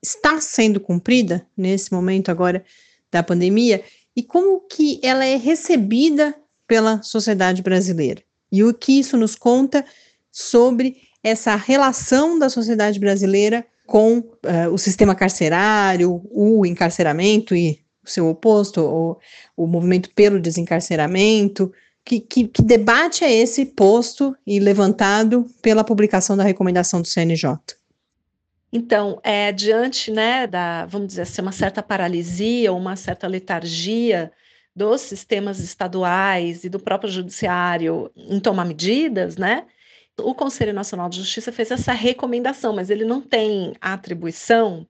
está 0.04 0.40
sendo 0.40 0.80
cumprida 0.80 1.48
nesse 1.56 1.92
momento 1.92 2.30
agora 2.30 2.64
da 3.12 3.24
pandemia 3.24 3.84
e 4.16 4.22
como 4.22 4.62
que 4.62 5.00
ela 5.04 5.26
é 5.26 5.38
recebida 5.38 6.36
pela 6.68 7.02
sociedade 7.02 7.62
brasileira. 7.62 8.22
E 8.52 8.64
o 8.64 8.74
que 8.74 9.00
isso 9.00 9.18
nos 9.18 9.36
conta 9.36 9.86
sobre 10.32 10.98
essa 11.24 11.56
relação 11.56 12.38
da 12.38 12.50
sociedade 12.50 13.00
brasileira 13.00 13.66
com 13.86 14.20
uh, 14.20 14.72
o 14.72 14.78
sistema 14.78 15.16
carcerário, 15.16 16.22
o 16.30 16.66
encarceramento 16.66 17.56
e 17.56 17.80
o 18.06 18.10
seu 18.10 18.28
oposto, 18.28 19.20
o, 19.56 19.66
movimento 19.66 20.10
pelo 20.14 20.40
desencarceramento. 20.40 21.72
Que, 22.04 22.20
que, 22.20 22.48
que, 22.48 22.62
debate 22.62 23.24
é 23.24 23.34
esse 23.34 23.66
posto 23.66 24.36
e 24.46 24.60
levantado 24.60 25.46
pela 25.62 25.84
publicação 25.84 26.38
da 26.38 26.44
recomendação 26.44 27.02
do 27.02 27.08
CNJ? 27.08 27.58
Então, 28.72 29.20
é, 29.24 29.52
diante 29.52 30.12
né, 30.12 30.48
da, 30.48 30.86
vamos 30.86 31.08
dizer 31.08 31.24
assim, 31.24 31.42
uma 31.42 31.52
certa 31.52 31.82
paralisia, 31.82 32.72
uma 32.72 32.96
certa 32.96 33.28
letargia 33.28 34.32
dos 34.78 35.02
sistemas 35.02 35.60
estaduais 35.60 36.64
e 36.64 36.70
do 36.70 36.80
próprio 36.80 37.10
judiciário 37.12 38.12
em 38.16 38.40
tomar 38.40 38.64
medidas, 38.64 39.36
né? 39.36 39.66
O 40.20 40.36
Conselho 40.36 40.72
Nacional 40.72 41.10
de 41.10 41.18
Justiça 41.18 41.52
fez 41.52 41.72
essa 41.72 41.94
recomendação, 41.94 42.76
mas 42.76 42.92
ele 42.92 43.04
não 43.04 43.20
tem 43.20 43.74
atribuição 43.82 44.88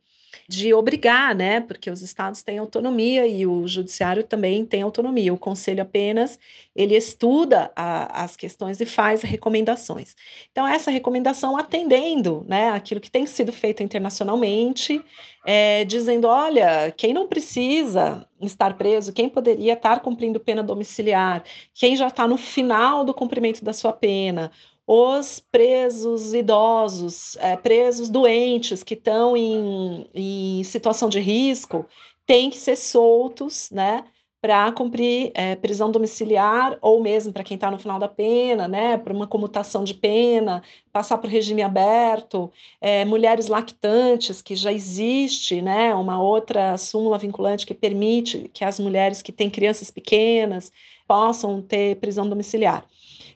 de 0.48 0.74
obrigar, 0.74 1.36
né? 1.36 1.62
Porque 1.62 1.90
os 1.90 2.02
estados 2.02 2.42
têm 2.42 2.58
autonomia 2.58 3.26
e 3.28 3.46
o 3.46 3.68
judiciário 3.68 4.24
também 4.24 4.66
tem 4.66 4.82
autonomia. 4.82 5.34
O 5.34 5.38
conselho 5.38 5.82
apenas 5.82 6.40
ele 6.76 6.96
estuda 6.96 7.72
a, 7.76 8.24
as 8.24 8.36
questões 8.36 8.80
e 8.80 8.86
faz 8.86 9.22
recomendações. 9.22 10.16
Então 10.52 10.68
essa 10.68 10.92
recomendação 10.92 11.58
atendendo, 11.58 12.46
né, 12.48 12.70
aquilo 12.70 13.02
que 13.02 13.10
tem 13.10 13.26
sido 13.26 13.52
feito 13.52 13.82
internacionalmente, 13.82 15.04
é, 15.46 15.84
dizendo, 15.86 16.28
olha, 16.28 16.92
quem 16.96 17.14
não 17.14 17.28
precisa 17.28 18.28
estar 18.42 18.78
preso, 18.78 19.14
quem 19.14 19.28
poderia 19.28 19.74
estar 19.74 20.02
cumprindo 20.02 20.40
pena 20.40 20.62
domiciliar, 20.62 21.44
quem 21.74 21.96
já 21.96 22.08
está 22.08 22.28
no 22.28 22.38
final 22.38 23.04
do 23.04 23.14
cumprimento 23.14 23.64
da 23.64 23.74
sua 23.74 23.94
pena 23.94 24.52
os 24.88 25.42
presos 25.42 26.34
idosos, 26.34 27.36
é, 27.42 27.58
presos 27.58 28.10
doentes 28.10 28.84
que 28.84 28.94
estão 28.94 29.36
em, 29.36 30.10
em, 30.16 30.64
situação 30.64 31.10
de 31.10 31.20
risco, 31.20 31.86
têm 32.26 32.50
que 32.50 32.58
ser 32.58 32.78
soltos, 32.78 33.70
né? 33.70 34.06
Para 34.40 34.72
cumprir 34.72 35.32
é, 35.34 35.56
prisão 35.58 35.92
domiciliar, 35.92 36.78
ou 36.82 37.02
mesmo 37.02 37.34
para 37.34 37.44
quem 37.44 37.56
está 37.56 37.70
no 37.70 37.80
final 37.80 38.00
da 38.00 38.08
pena, 38.08 38.68
né? 38.68 38.98
Para 38.98 39.14
uma 39.14 39.28
comutação 39.28 39.84
de 39.84 39.94
pena, 39.94 40.64
passar 40.94 41.18
para 41.18 41.28
o 41.28 41.32
regime 41.32 41.62
aberto, 41.64 42.52
é, 42.80 43.04
mulheres 43.04 43.48
lactantes, 43.48 44.42
que 44.42 44.56
já 44.56 44.72
existe, 44.72 45.62
né? 45.62 45.94
Uma 45.96 46.22
outra 46.22 46.78
súmula 46.78 47.18
vinculante 47.18 47.66
que 47.66 47.74
permite 47.74 48.50
que 48.54 48.64
as 48.64 48.80
mulheres 48.80 49.22
que 49.22 49.34
têm 49.34 49.50
crianças 49.50 49.92
pequenas 49.92 50.72
possam 51.08 51.62
ter 51.62 51.98
prisão 51.98 52.30
domiciliar. 52.30 52.86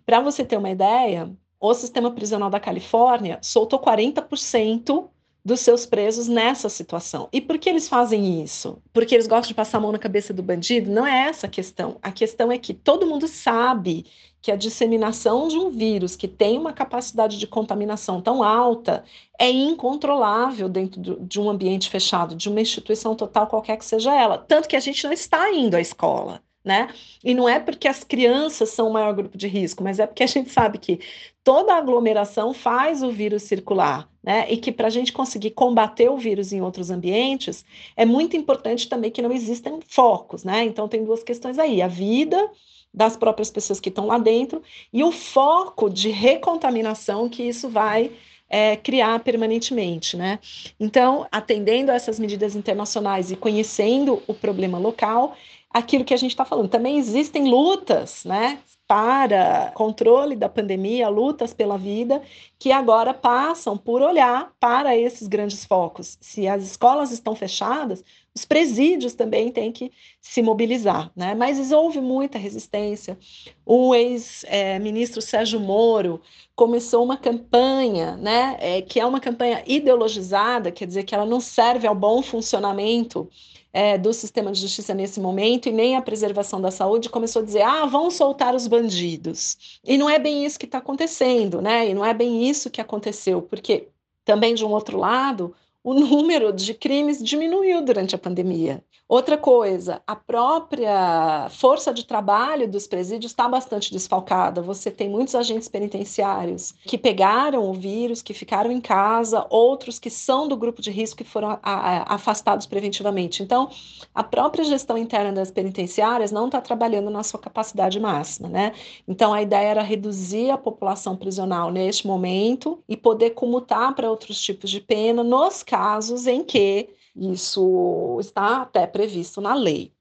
Para 0.06 0.20
você 0.20 0.44
ter 0.44 0.58
uma 0.58 0.70
ideia, 0.70 1.32
o 1.60 1.74
sistema 1.74 2.12
prisional 2.12 2.50
da 2.50 2.60
Califórnia 2.60 3.40
soltou 3.42 3.80
40% 3.80 5.10
dos 5.44 5.60
seus 5.60 5.86
presos 5.86 6.28
nessa 6.28 6.70
situação. 6.70 7.28
E 7.32 7.42
por 7.42 7.58
que 7.58 7.70
eles 7.70 7.88
fazem 7.88 8.44
isso? 8.44 8.82
Porque 8.94 9.16
eles 9.16 9.28
gostam 9.28 9.50
de 9.50 9.56
passar 9.56 9.78
a 9.78 9.82
mão 9.82 9.92
na 9.92 10.00
cabeça 10.00 10.34
do 10.34 10.44
bandido? 10.44 10.92
Não 10.92 11.06
é 11.06 11.28
essa 11.28 11.48
a 11.48 11.50
questão. 11.50 11.98
A 12.02 12.12
questão 12.12 12.52
é 12.52 12.58
que 12.58 12.74
todo 12.74 13.08
mundo 13.08 13.28
sabe 13.28 14.06
que 14.42 14.52
a 14.52 14.56
disseminação 14.56 15.48
de 15.48 15.58
um 15.58 15.70
vírus 15.70 16.16
que 16.16 16.28
tem 16.28 16.58
uma 16.58 16.74
capacidade 16.74 17.38
de 17.38 17.46
contaminação 17.46 18.22
tão 18.22 18.42
alta 18.42 19.04
é 19.38 19.50
incontrolável 19.50 20.68
dentro 20.68 21.00
de 21.00 21.40
um 21.40 21.50
ambiente 21.50 21.90
fechado, 21.90 22.36
de 22.36 22.50
uma 22.50 22.62
instituição 22.62 23.16
total, 23.16 23.48
qualquer 23.48 23.78
que 23.78 23.86
seja 23.86 24.16
ela. 24.16 24.38
Tanto 24.40 24.68
que 24.68 24.76
a 24.76 24.80
gente 24.80 25.04
não 25.04 25.14
está 25.14 25.52
indo 25.52 25.76
à 25.76 25.82
escola 25.82 26.42
né? 26.64 26.90
E 27.24 27.34
não 27.34 27.50
é 27.50 27.60
porque 27.60 27.88
as 27.88 28.04
crianças 28.04 28.70
são 28.70 28.88
o 28.88 28.94
maior 28.94 29.14
grupo 29.14 29.38
de 29.38 29.48
risco, 29.48 29.84
mas 29.84 30.00
é 30.00 30.06
porque 30.06 30.24
a 30.24 30.28
gente 30.28 30.52
sabe 30.52 30.78
que 30.78 31.00
toda 31.44 31.74
aglomeração 31.74 32.54
faz 32.54 33.02
o 33.02 33.12
vírus 33.12 33.44
circular, 33.44 34.08
né? 34.24 34.46
E 34.52 34.58
que 34.58 34.72
para 34.72 34.88
a 34.88 34.92
gente 34.92 35.12
conseguir 35.12 35.52
combater 35.52 36.10
o 36.10 36.18
vírus 36.18 36.54
em 36.54 36.62
outros 36.62 36.92
ambientes, 36.92 37.66
é 37.96 38.06
muito 38.06 38.38
importante 38.38 38.88
também 38.88 39.10
que 39.10 39.22
não 39.22 39.32
existam 39.32 39.80
focos, 39.88 40.44
né? 40.44 40.64
Então 40.64 40.88
tem 40.88 41.04
duas 41.04 41.24
questões 41.24 41.58
aí: 41.58 41.82
a 41.82 41.88
vida 41.88 42.50
das 42.94 43.16
próprias 43.18 43.50
pessoas 43.50 43.80
que 43.80 43.90
estão 43.90 44.06
lá 44.06 44.18
dentro 44.18 44.62
e 44.92 45.04
o 45.04 45.12
foco 45.12 45.90
de 45.90 46.10
recontaminação 46.10 47.30
que 47.30 47.42
isso 47.42 47.70
vai 47.70 48.12
é, 48.52 48.76
criar 48.76 49.18
permanentemente, 49.20 50.18
né? 50.18 50.38
Então, 50.78 51.26
atendendo 51.32 51.90
a 51.90 51.96
essas 51.96 52.20
medidas 52.20 52.54
internacionais 52.54 53.32
e 53.32 53.36
conhecendo 53.38 54.22
o 54.28 54.34
problema 54.34 54.78
local, 54.78 55.38
aquilo 55.74 56.06
que 56.06 56.14
a 56.14 56.18
gente 56.18 56.32
está 56.32 56.46
falando. 56.46 56.70
Também 56.70 56.98
existem 56.98 57.50
lutas, 57.50 58.24
né? 58.26 58.60
Para 58.88 59.72
controle 59.74 60.36
da 60.36 60.50
pandemia, 60.50 61.08
lutas 61.08 61.54
pela 61.54 61.78
vida, 61.78 62.22
que 62.60 62.72
agora 62.72 63.14
passam 63.14 63.78
por 63.78 64.02
olhar 64.02 64.52
para 64.60 64.98
esses 64.98 65.28
grandes 65.28 65.64
focos. 65.64 66.18
Se 66.20 66.48
as 66.48 66.64
escolas 66.64 67.12
estão 67.12 67.34
fechadas, 67.36 68.04
os 68.34 68.46
presídios 68.46 69.14
também 69.14 69.52
têm 69.52 69.72
que 69.72 69.92
se 70.22 70.42
mobilizar, 70.42 71.12
né? 71.16 71.36
Mas 71.36 71.72
houve 71.72 72.00
muita 72.00 72.38
resistência. 72.38 73.18
O 73.66 73.94
ex-ministro 73.94 75.22
Sérgio 75.22 75.60
Moro 75.60 76.22
começou 76.56 77.04
uma 77.04 77.18
campanha, 77.18 78.16
né? 78.16 78.58
É, 78.60 78.82
que 78.82 79.00
é 79.00 79.06
uma 79.06 79.20
campanha 79.20 79.64
ideologizada, 79.68 80.72
quer 80.72 80.86
dizer 80.86 81.04
que 81.04 81.14
ela 81.14 81.26
não 81.26 81.42
serve 81.42 81.86
ao 81.86 81.96
bom 81.96 82.22
funcionamento 82.22 83.30
é, 83.74 83.98
do 83.98 84.14
sistema 84.14 84.52
de 84.52 84.60
justiça 84.62 84.94
nesse 84.94 85.20
momento 85.20 85.68
e 85.68 85.72
nem 85.72 85.96
a 85.96 86.02
preservação 86.02 86.62
da 86.62 86.72
saúde 86.72 87.10
começou 87.10 87.42
a 87.42 87.46
dizer: 87.46 87.64
ah, 87.64 87.86
vão 87.86 88.10
soltar 88.10 88.56
os 88.56 88.66
bandidos. 88.68 89.80
E 89.84 89.98
não 89.98 90.10
é 90.10 90.18
bem 90.18 90.46
isso 90.46 90.60
que 90.60 90.66
está 90.66 90.78
acontecendo, 90.78 91.62
né? 91.62 91.90
E 91.90 91.94
não 91.94 92.06
é 92.06 92.14
bem 92.14 92.48
isso 92.50 92.70
que 92.70 92.80
aconteceu, 92.80 93.42
porque 93.42 93.90
também, 94.24 94.54
de 94.54 94.64
um 94.64 94.72
outro 94.72 94.98
lado, 94.98 95.54
o 95.84 95.94
número 95.94 96.54
de 96.54 96.74
crimes 96.74 97.22
diminuiu 97.24 97.84
durante 97.84 98.16
a 98.16 98.18
pandemia. 98.18 98.84
Outra 99.12 99.38
coisa, 99.38 100.02
a 100.08 100.16
própria 100.16 101.50
força 101.50 101.94
de 101.94 102.06
trabalho 102.06 102.66
dos 102.66 102.88
presídios 102.88 103.34
está 103.34 103.46
bastante 103.46 103.92
desfalcada. 103.92 104.62
Você 104.62 104.90
tem 104.90 105.10
muitos 105.10 105.36
agentes 105.36 105.68
penitenciários 105.68 106.74
que 106.86 106.98
pegaram 106.98 107.70
o 107.70 107.74
vírus, 107.74 108.22
que 108.22 108.34
ficaram 108.34 108.72
em 108.72 108.80
casa, 108.80 109.46
outros 109.50 110.00
que 110.00 110.10
são 110.10 110.48
do 110.48 110.56
grupo 110.56 110.82
de 110.82 110.92
risco 110.92 111.18
que 111.18 111.30
foram 111.30 111.60
afastados 111.62 112.66
preventivamente. 112.66 113.44
Então, 113.44 113.70
a 114.16 114.24
própria 114.24 114.64
gestão 114.64 114.98
interna 114.98 115.34
das 115.34 115.52
penitenciárias 115.52 116.32
não 116.32 116.46
está 116.46 116.62
trabalhando 116.62 117.10
na 117.10 117.22
sua 117.22 117.38
capacidade 117.42 118.00
máxima, 118.00 118.48
né? 118.48 118.72
Então, 119.06 119.34
a 119.34 119.42
ideia 119.42 119.68
era 119.68 119.82
reduzir 119.82 120.52
a 120.52 120.58
população 120.58 121.18
prisional 121.18 121.70
neste 121.70 122.08
momento 122.08 122.82
e 122.88 122.96
poder 122.96 123.32
comutar 123.32 123.94
para 123.94 124.10
outros 124.10 124.42
tipos 124.42 124.70
de 124.70 124.80
pena 124.80 125.22
nos 125.22 125.64
casos 125.64 126.28
em 126.28 126.46
que 126.46 126.88
isso 127.16 128.18
está 128.20 128.62
até 128.62 128.88
previsto 128.88 129.42
na 129.42 129.54
lei. 129.54 129.94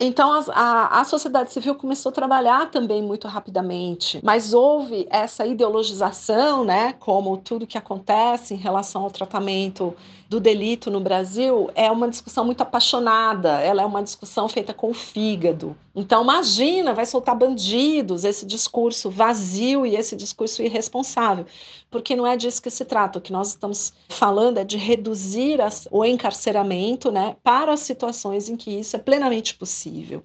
Então, 0.00 0.30
a, 0.52 1.00
a, 1.00 1.04
sociedade 1.04 1.52
civil 1.52 1.74
começou 1.74 2.10
a 2.10 2.12
trabalhar 2.12 2.70
também 2.70 3.02
muito 3.02 3.26
rapidamente, 3.26 4.20
mas 4.22 4.54
houve 4.54 5.08
essa 5.10 5.44
ideologização, 5.44 6.64
né, 6.64 6.92
como 7.00 7.36
tudo 7.36 7.66
que 7.66 7.76
acontece 7.76 8.54
em 8.54 8.56
relação 8.56 9.02
ao 9.02 9.10
tratamento 9.10 9.96
do 10.28 10.38
delito 10.38 10.88
no 10.88 11.00
Brasil, 11.00 11.68
é 11.74 11.90
uma 11.90 12.08
discussão 12.08 12.44
muito 12.44 12.60
apaixonada, 12.60 13.60
ela 13.60 13.82
é 13.82 13.84
uma 13.84 14.00
discussão 14.00 14.48
feita 14.48 14.72
com 14.72 14.90
o 14.90 14.94
fígado, 14.94 15.76
Então, 15.98 16.22
imagina, 16.22 16.94
vai 16.94 17.04
soltar 17.04 17.36
bandidos, 17.36 18.24
esse 18.24 18.46
discurso 18.46 19.10
vazio 19.10 19.84
e 19.84 19.96
esse 19.96 20.14
discurso 20.14 20.62
irresponsável, 20.62 21.44
porque 21.90 22.14
não 22.14 22.24
é 22.24 22.36
disso 22.36 22.62
que 22.62 22.70
se 22.70 22.84
trata. 22.84 23.18
O 23.18 23.20
que 23.20 23.32
nós 23.32 23.48
estamos 23.48 23.92
falando 24.08 24.58
é 24.58 24.64
de 24.64 24.76
reduzir 24.76 25.60
as, 25.60 25.88
o 25.90 26.04
encarceramento 26.04 27.10
né, 27.10 27.36
para 27.42 27.72
as 27.72 27.80
situações 27.80 28.48
em 28.48 28.56
que 28.56 28.70
isso 28.78 28.94
é 28.94 28.98
plenamente 29.00 29.56
possível. 29.56 30.22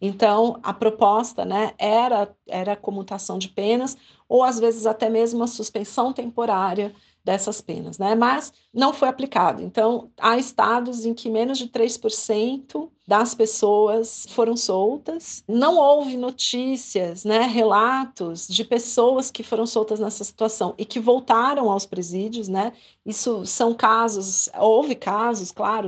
Então, 0.00 0.60
a 0.62 0.72
proposta 0.72 1.44
né, 1.44 1.72
era, 1.76 2.32
era 2.46 2.74
a 2.74 2.76
comutação 2.76 3.36
de 3.36 3.48
penas, 3.48 3.96
ou 4.28 4.44
às 4.44 4.60
vezes 4.60 4.86
até 4.86 5.10
mesmo 5.10 5.42
a 5.42 5.48
suspensão 5.48 6.12
temporária 6.12 6.94
dessas 7.24 7.60
penas, 7.60 7.98
né? 7.98 8.14
Mas 8.14 8.52
não 8.72 8.94
foi 8.94 9.08
aplicado. 9.08 9.60
Então, 9.60 10.08
há 10.16 10.38
estados 10.38 11.04
em 11.04 11.12
que 11.12 11.28
menos 11.28 11.58
de 11.58 11.66
3% 11.66 12.88
das 13.06 13.34
pessoas 13.34 14.26
foram 14.30 14.56
soltas. 14.56 15.44
Não 15.46 15.76
houve 15.76 16.16
notícias, 16.16 17.24
né, 17.24 17.42
relatos 17.42 18.48
de 18.48 18.64
pessoas 18.64 19.30
que 19.30 19.42
foram 19.42 19.64
soltas 19.66 20.00
nessa 20.00 20.24
situação 20.24 20.74
e 20.76 20.84
que 20.84 20.98
voltaram 20.98 21.70
aos 21.70 21.86
presídios, 21.86 22.48
né? 22.48 22.72
Isso 23.04 23.46
são 23.46 23.72
casos, 23.72 24.48
houve 24.58 24.96
casos, 24.96 25.52
claro, 25.52 25.86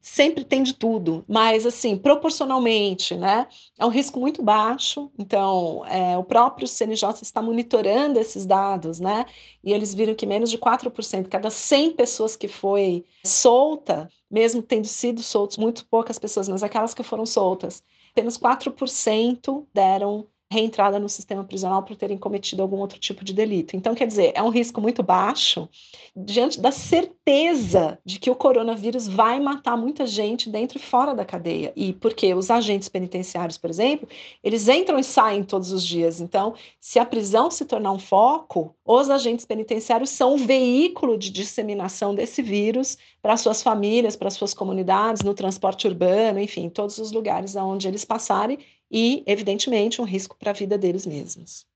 sempre 0.00 0.44
tem 0.44 0.64
de 0.64 0.72
tudo, 0.72 1.24
mas 1.28 1.64
assim, 1.64 1.96
proporcionalmente, 1.96 3.14
né? 3.14 3.46
É 3.78 3.86
um 3.86 3.88
risco 3.88 4.18
muito 4.18 4.42
baixo. 4.42 5.10
Então, 5.16 5.84
é, 5.86 6.18
o 6.18 6.24
próprio 6.24 6.66
CNJ 6.66 7.22
está 7.22 7.40
monitorando 7.40 8.18
esses 8.18 8.44
dados, 8.44 8.98
né? 8.98 9.26
E 9.62 9.72
eles 9.72 9.94
viram 9.94 10.14
que 10.14 10.26
menos 10.26 10.50
de 10.50 10.58
4%, 10.58 11.28
cada 11.28 11.50
100 11.50 11.92
pessoas 11.92 12.36
que 12.36 12.48
foi 12.48 13.04
solta, 13.24 14.08
mesmo 14.30 14.62
tendo 14.62 14.86
sido 14.86 15.22
soltos 15.22 15.56
muito 15.56 15.86
poucas 15.86 16.18
pessoas, 16.18 16.48
mas 16.48 16.62
aquelas 16.62 16.94
que 16.94 17.02
foram 17.02 17.26
soltas, 17.26 17.82
apenas 18.10 18.36
4% 18.36 19.66
deram 19.72 20.28
reentrada 20.50 20.98
no 20.98 21.08
sistema 21.08 21.42
prisional 21.42 21.82
por 21.82 21.96
terem 21.96 22.16
cometido 22.16 22.62
algum 22.62 22.78
outro 22.78 22.98
tipo 22.98 23.24
de 23.24 23.32
delito. 23.32 23.76
Então, 23.76 23.94
quer 23.94 24.06
dizer, 24.06 24.32
é 24.34 24.42
um 24.42 24.48
risco 24.48 24.80
muito 24.80 25.02
baixo 25.02 25.68
diante 26.14 26.60
da 26.60 26.70
certeza 26.70 27.98
de 28.04 28.20
que 28.20 28.30
o 28.30 28.34
coronavírus 28.34 29.08
vai 29.08 29.40
matar 29.40 29.76
muita 29.76 30.06
gente 30.06 30.48
dentro 30.48 30.78
e 30.78 30.80
fora 30.80 31.14
da 31.14 31.24
cadeia. 31.24 31.72
E 31.74 31.92
porque 31.92 32.32
os 32.32 32.48
agentes 32.48 32.88
penitenciários, 32.88 33.58
por 33.58 33.68
exemplo, 33.68 34.08
eles 34.42 34.68
entram 34.68 34.98
e 34.98 35.04
saem 35.04 35.42
todos 35.42 35.72
os 35.72 35.84
dias. 35.84 36.20
Então, 36.20 36.54
se 36.80 37.00
a 37.00 37.04
prisão 37.04 37.50
se 37.50 37.64
tornar 37.64 37.90
um 37.90 37.98
foco, 37.98 38.74
os 38.84 39.10
agentes 39.10 39.44
penitenciários 39.44 40.10
são 40.10 40.34
o 40.34 40.38
veículo 40.38 41.18
de 41.18 41.30
disseminação 41.30 42.14
desse 42.14 42.40
vírus 42.40 42.96
para 43.20 43.36
suas 43.36 43.62
famílias, 43.62 44.14
para 44.14 44.30
suas 44.30 44.54
comunidades, 44.54 45.22
no 45.22 45.34
transporte 45.34 45.88
urbano, 45.88 46.38
enfim, 46.38 46.68
todos 46.68 46.98
os 46.98 47.10
lugares 47.10 47.56
aonde 47.56 47.88
eles 47.88 48.04
passarem 48.04 48.58
e, 48.90 49.22
evidentemente, 49.26 50.00
um 50.00 50.04
risco 50.04 50.36
para 50.38 50.50
a 50.50 50.54
vida 50.54 50.78
deles 50.78 51.06
mesmos. 51.06 51.66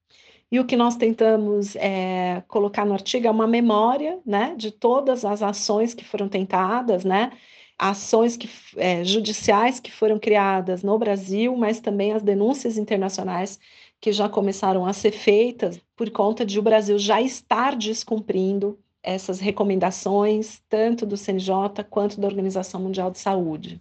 E 0.53 0.59
o 0.59 0.66
que 0.66 0.77
nós 0.77 0.96
tentamos 0.96 1.77
é, 1.77 2.42
colocar 2.49 2.85
no 2.85 2.92
artigo 2.92 3.27
é 3.27 3.31
uma 3.31 3.46
memória 3.46 4.18
né, 4.27 4.55
de 4.57 4.73
todas 4.73 5.25
as 5.25 5.42
ações 5.42 5.94
que 5.94 6.05
foram 6.05 6.29
tentadas, 6.29 7.05
né, 7.05 7.31
ações 7.79 8.37
que, 8.37 8.51
é, 8.77 9.05
judiciais 9.05 9.79
que 9.79 9.92
foram 9.92 10.18
criadas 10.18 10.83
no 10.83 10.99
Brasil, 10.99 11.57
mas 11.57 11.79
também 11.81 12.12
as 12.12 12.23
denúncias 12.23 12.77
internacionais 12.77 13.61
que 14.01 14.12
já 14.12 14.29
começaram 14.29 14.87
a 14.87 14.92
ser 14.92 15.12
feitas 15.12 15.81
por 15.94 16.11
conta 16.11 16.44
de 16.44 16.59
o 16.59 16.62
Brasil 16.62 16.99
já 16.99 17.23
estar 17.23 17.77
descumprindo 17.77 18.79
essas 19.03 19.40
recomendações, 19.40 20.61
tanto 20.68 21.07
do 21.07 21.16
CNJ 21.16 21.85
quanto 21.88 22.20
da 22.20 22.27
Organização 22.27 22.81
Mundial 22.81 23.11
de 23.11 23.18
Saúde. 23.18 23.81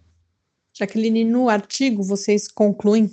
Jaqueline, 0.72 1.24
no 1.24 1.48
artigo 1.48 2.02
vocês 2.02 2.48
concluem 2.48 3.10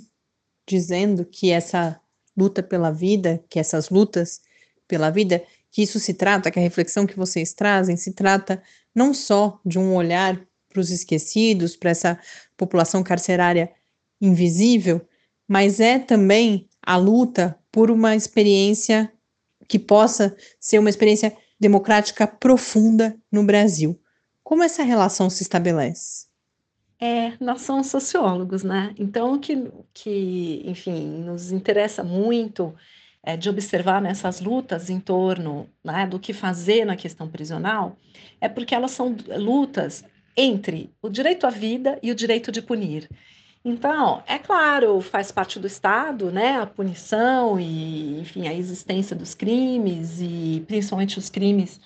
dizendo 0.68 1.24
que 1.24 1.50
essa 1.50 1.98
luta 2.36 2.62
pela 2.62 2.90
vida, 2.90 3.42
que 3.48 3.58
essas 3.58 3.88
lutas 3.88 4.40
pela 4.86 5.10
vida, 5.10 5.42
que 5.70 5.82
isso 5.82 5.98
se 5.98 6.14
trata, 6.14 6.50
que 6.50 6.58
a 6.58 6.62
reflexão 6.62 7.06
que 7.06 7.16
vocês 7.16 7.52
trazem 7.52 7.96
se 7.96 8.12
trata 8.12 8.62
não 8.94 9.12
só 9.12 9.60
de 9.64 9.78
um 9.78 9.94
olhar 9.94 10.40
para 10.68 10.80
os 10.80 10.90
esquecidos, 10.90 11.74
para 11.76 11.90
essa 11.90 12.18
população 12.56 13.02
carcerária 13.02 13.70
invisível, 14.20 15.00
mas 15.46 15.80
é 15.80 15.98
também 15.98 16.68
a 16.82 16.96
luta 16.96 17.58
por 17.72 17.90
uma 17.90 18.14
experiência 18.14 19.10
que 19.66 19.78
possa 19.78 20.36
ser 20.60 20.78
uma 20.78 20.90
experiência 20.90 21.36
democrática 21.58 22.26
profunda 22.26 23.16
no 23.30 23.42
Brasil. 23.42 23.98
Como 24.42 24.62
essa 24.62 24.82
relação 24.82 25.28
se 25.28 25.42
estabelece? 25.42 26.27
É, 27.00 27.32
nós 27.40 27.62
somos 27.62 27.86
sociólogos, 27.86 28.64
né? 28.64 28.92
Então, 28.98 29.34
o 29.34 29.38
que, 29.38 29.70
que 29.94 30.62
enfim, 30.66 31.06
nos 31.22 31.52
interessa 31.52 32.02
muito 32.02 32.74
é, 33.22 33.36
de 33.36 33.48
observar 33.48 34.00
nessas 34.02 34.40
lutas 34.40 34.90
em 34.90 34.98
torno 34.98 35.68
né, 35.84 36.06
do 36.06 36.18
que 36.18 36.32
fazer 36.32 36.84
na 36.84 36.96
questão 36.96 37.28
prisional 37.28 37.96
é 38.40 38.48
porque 38.48 38.74
elas 38.74 38.90
são 38.92 39.14
lutas 39.36 40.04
entre 40.36 40.90
o 41.02 41.08
direito 41.08 41.46
à 41.46 41.50
vida 41.50 41.98
e 42.02 42.10
o 42.10 42.14
direito 42.14 42.50
de 42.50 42.62
punir. 42.62 43.08
Então, 43.64 44.22
é 44.26 44.38
claro, 44.38 45.00
faz 45.00 45.30
parte 45.30 45.58
do 45.58 45.66
Estado, 45.66 46.30
né, 46.30 46.60
a 46.60 46.66
punição 46.66 47.60
e, 47.60 48.20
enfim, 48.20 48.48
a 48.48 48.54
existência 48.54 49.14
dos 49.14 49.34
crimes 49.34 50.20
e 50.20 50.64
principalmente 50.66 51.18
os 51.18 51.28
crimes 51.28 51.80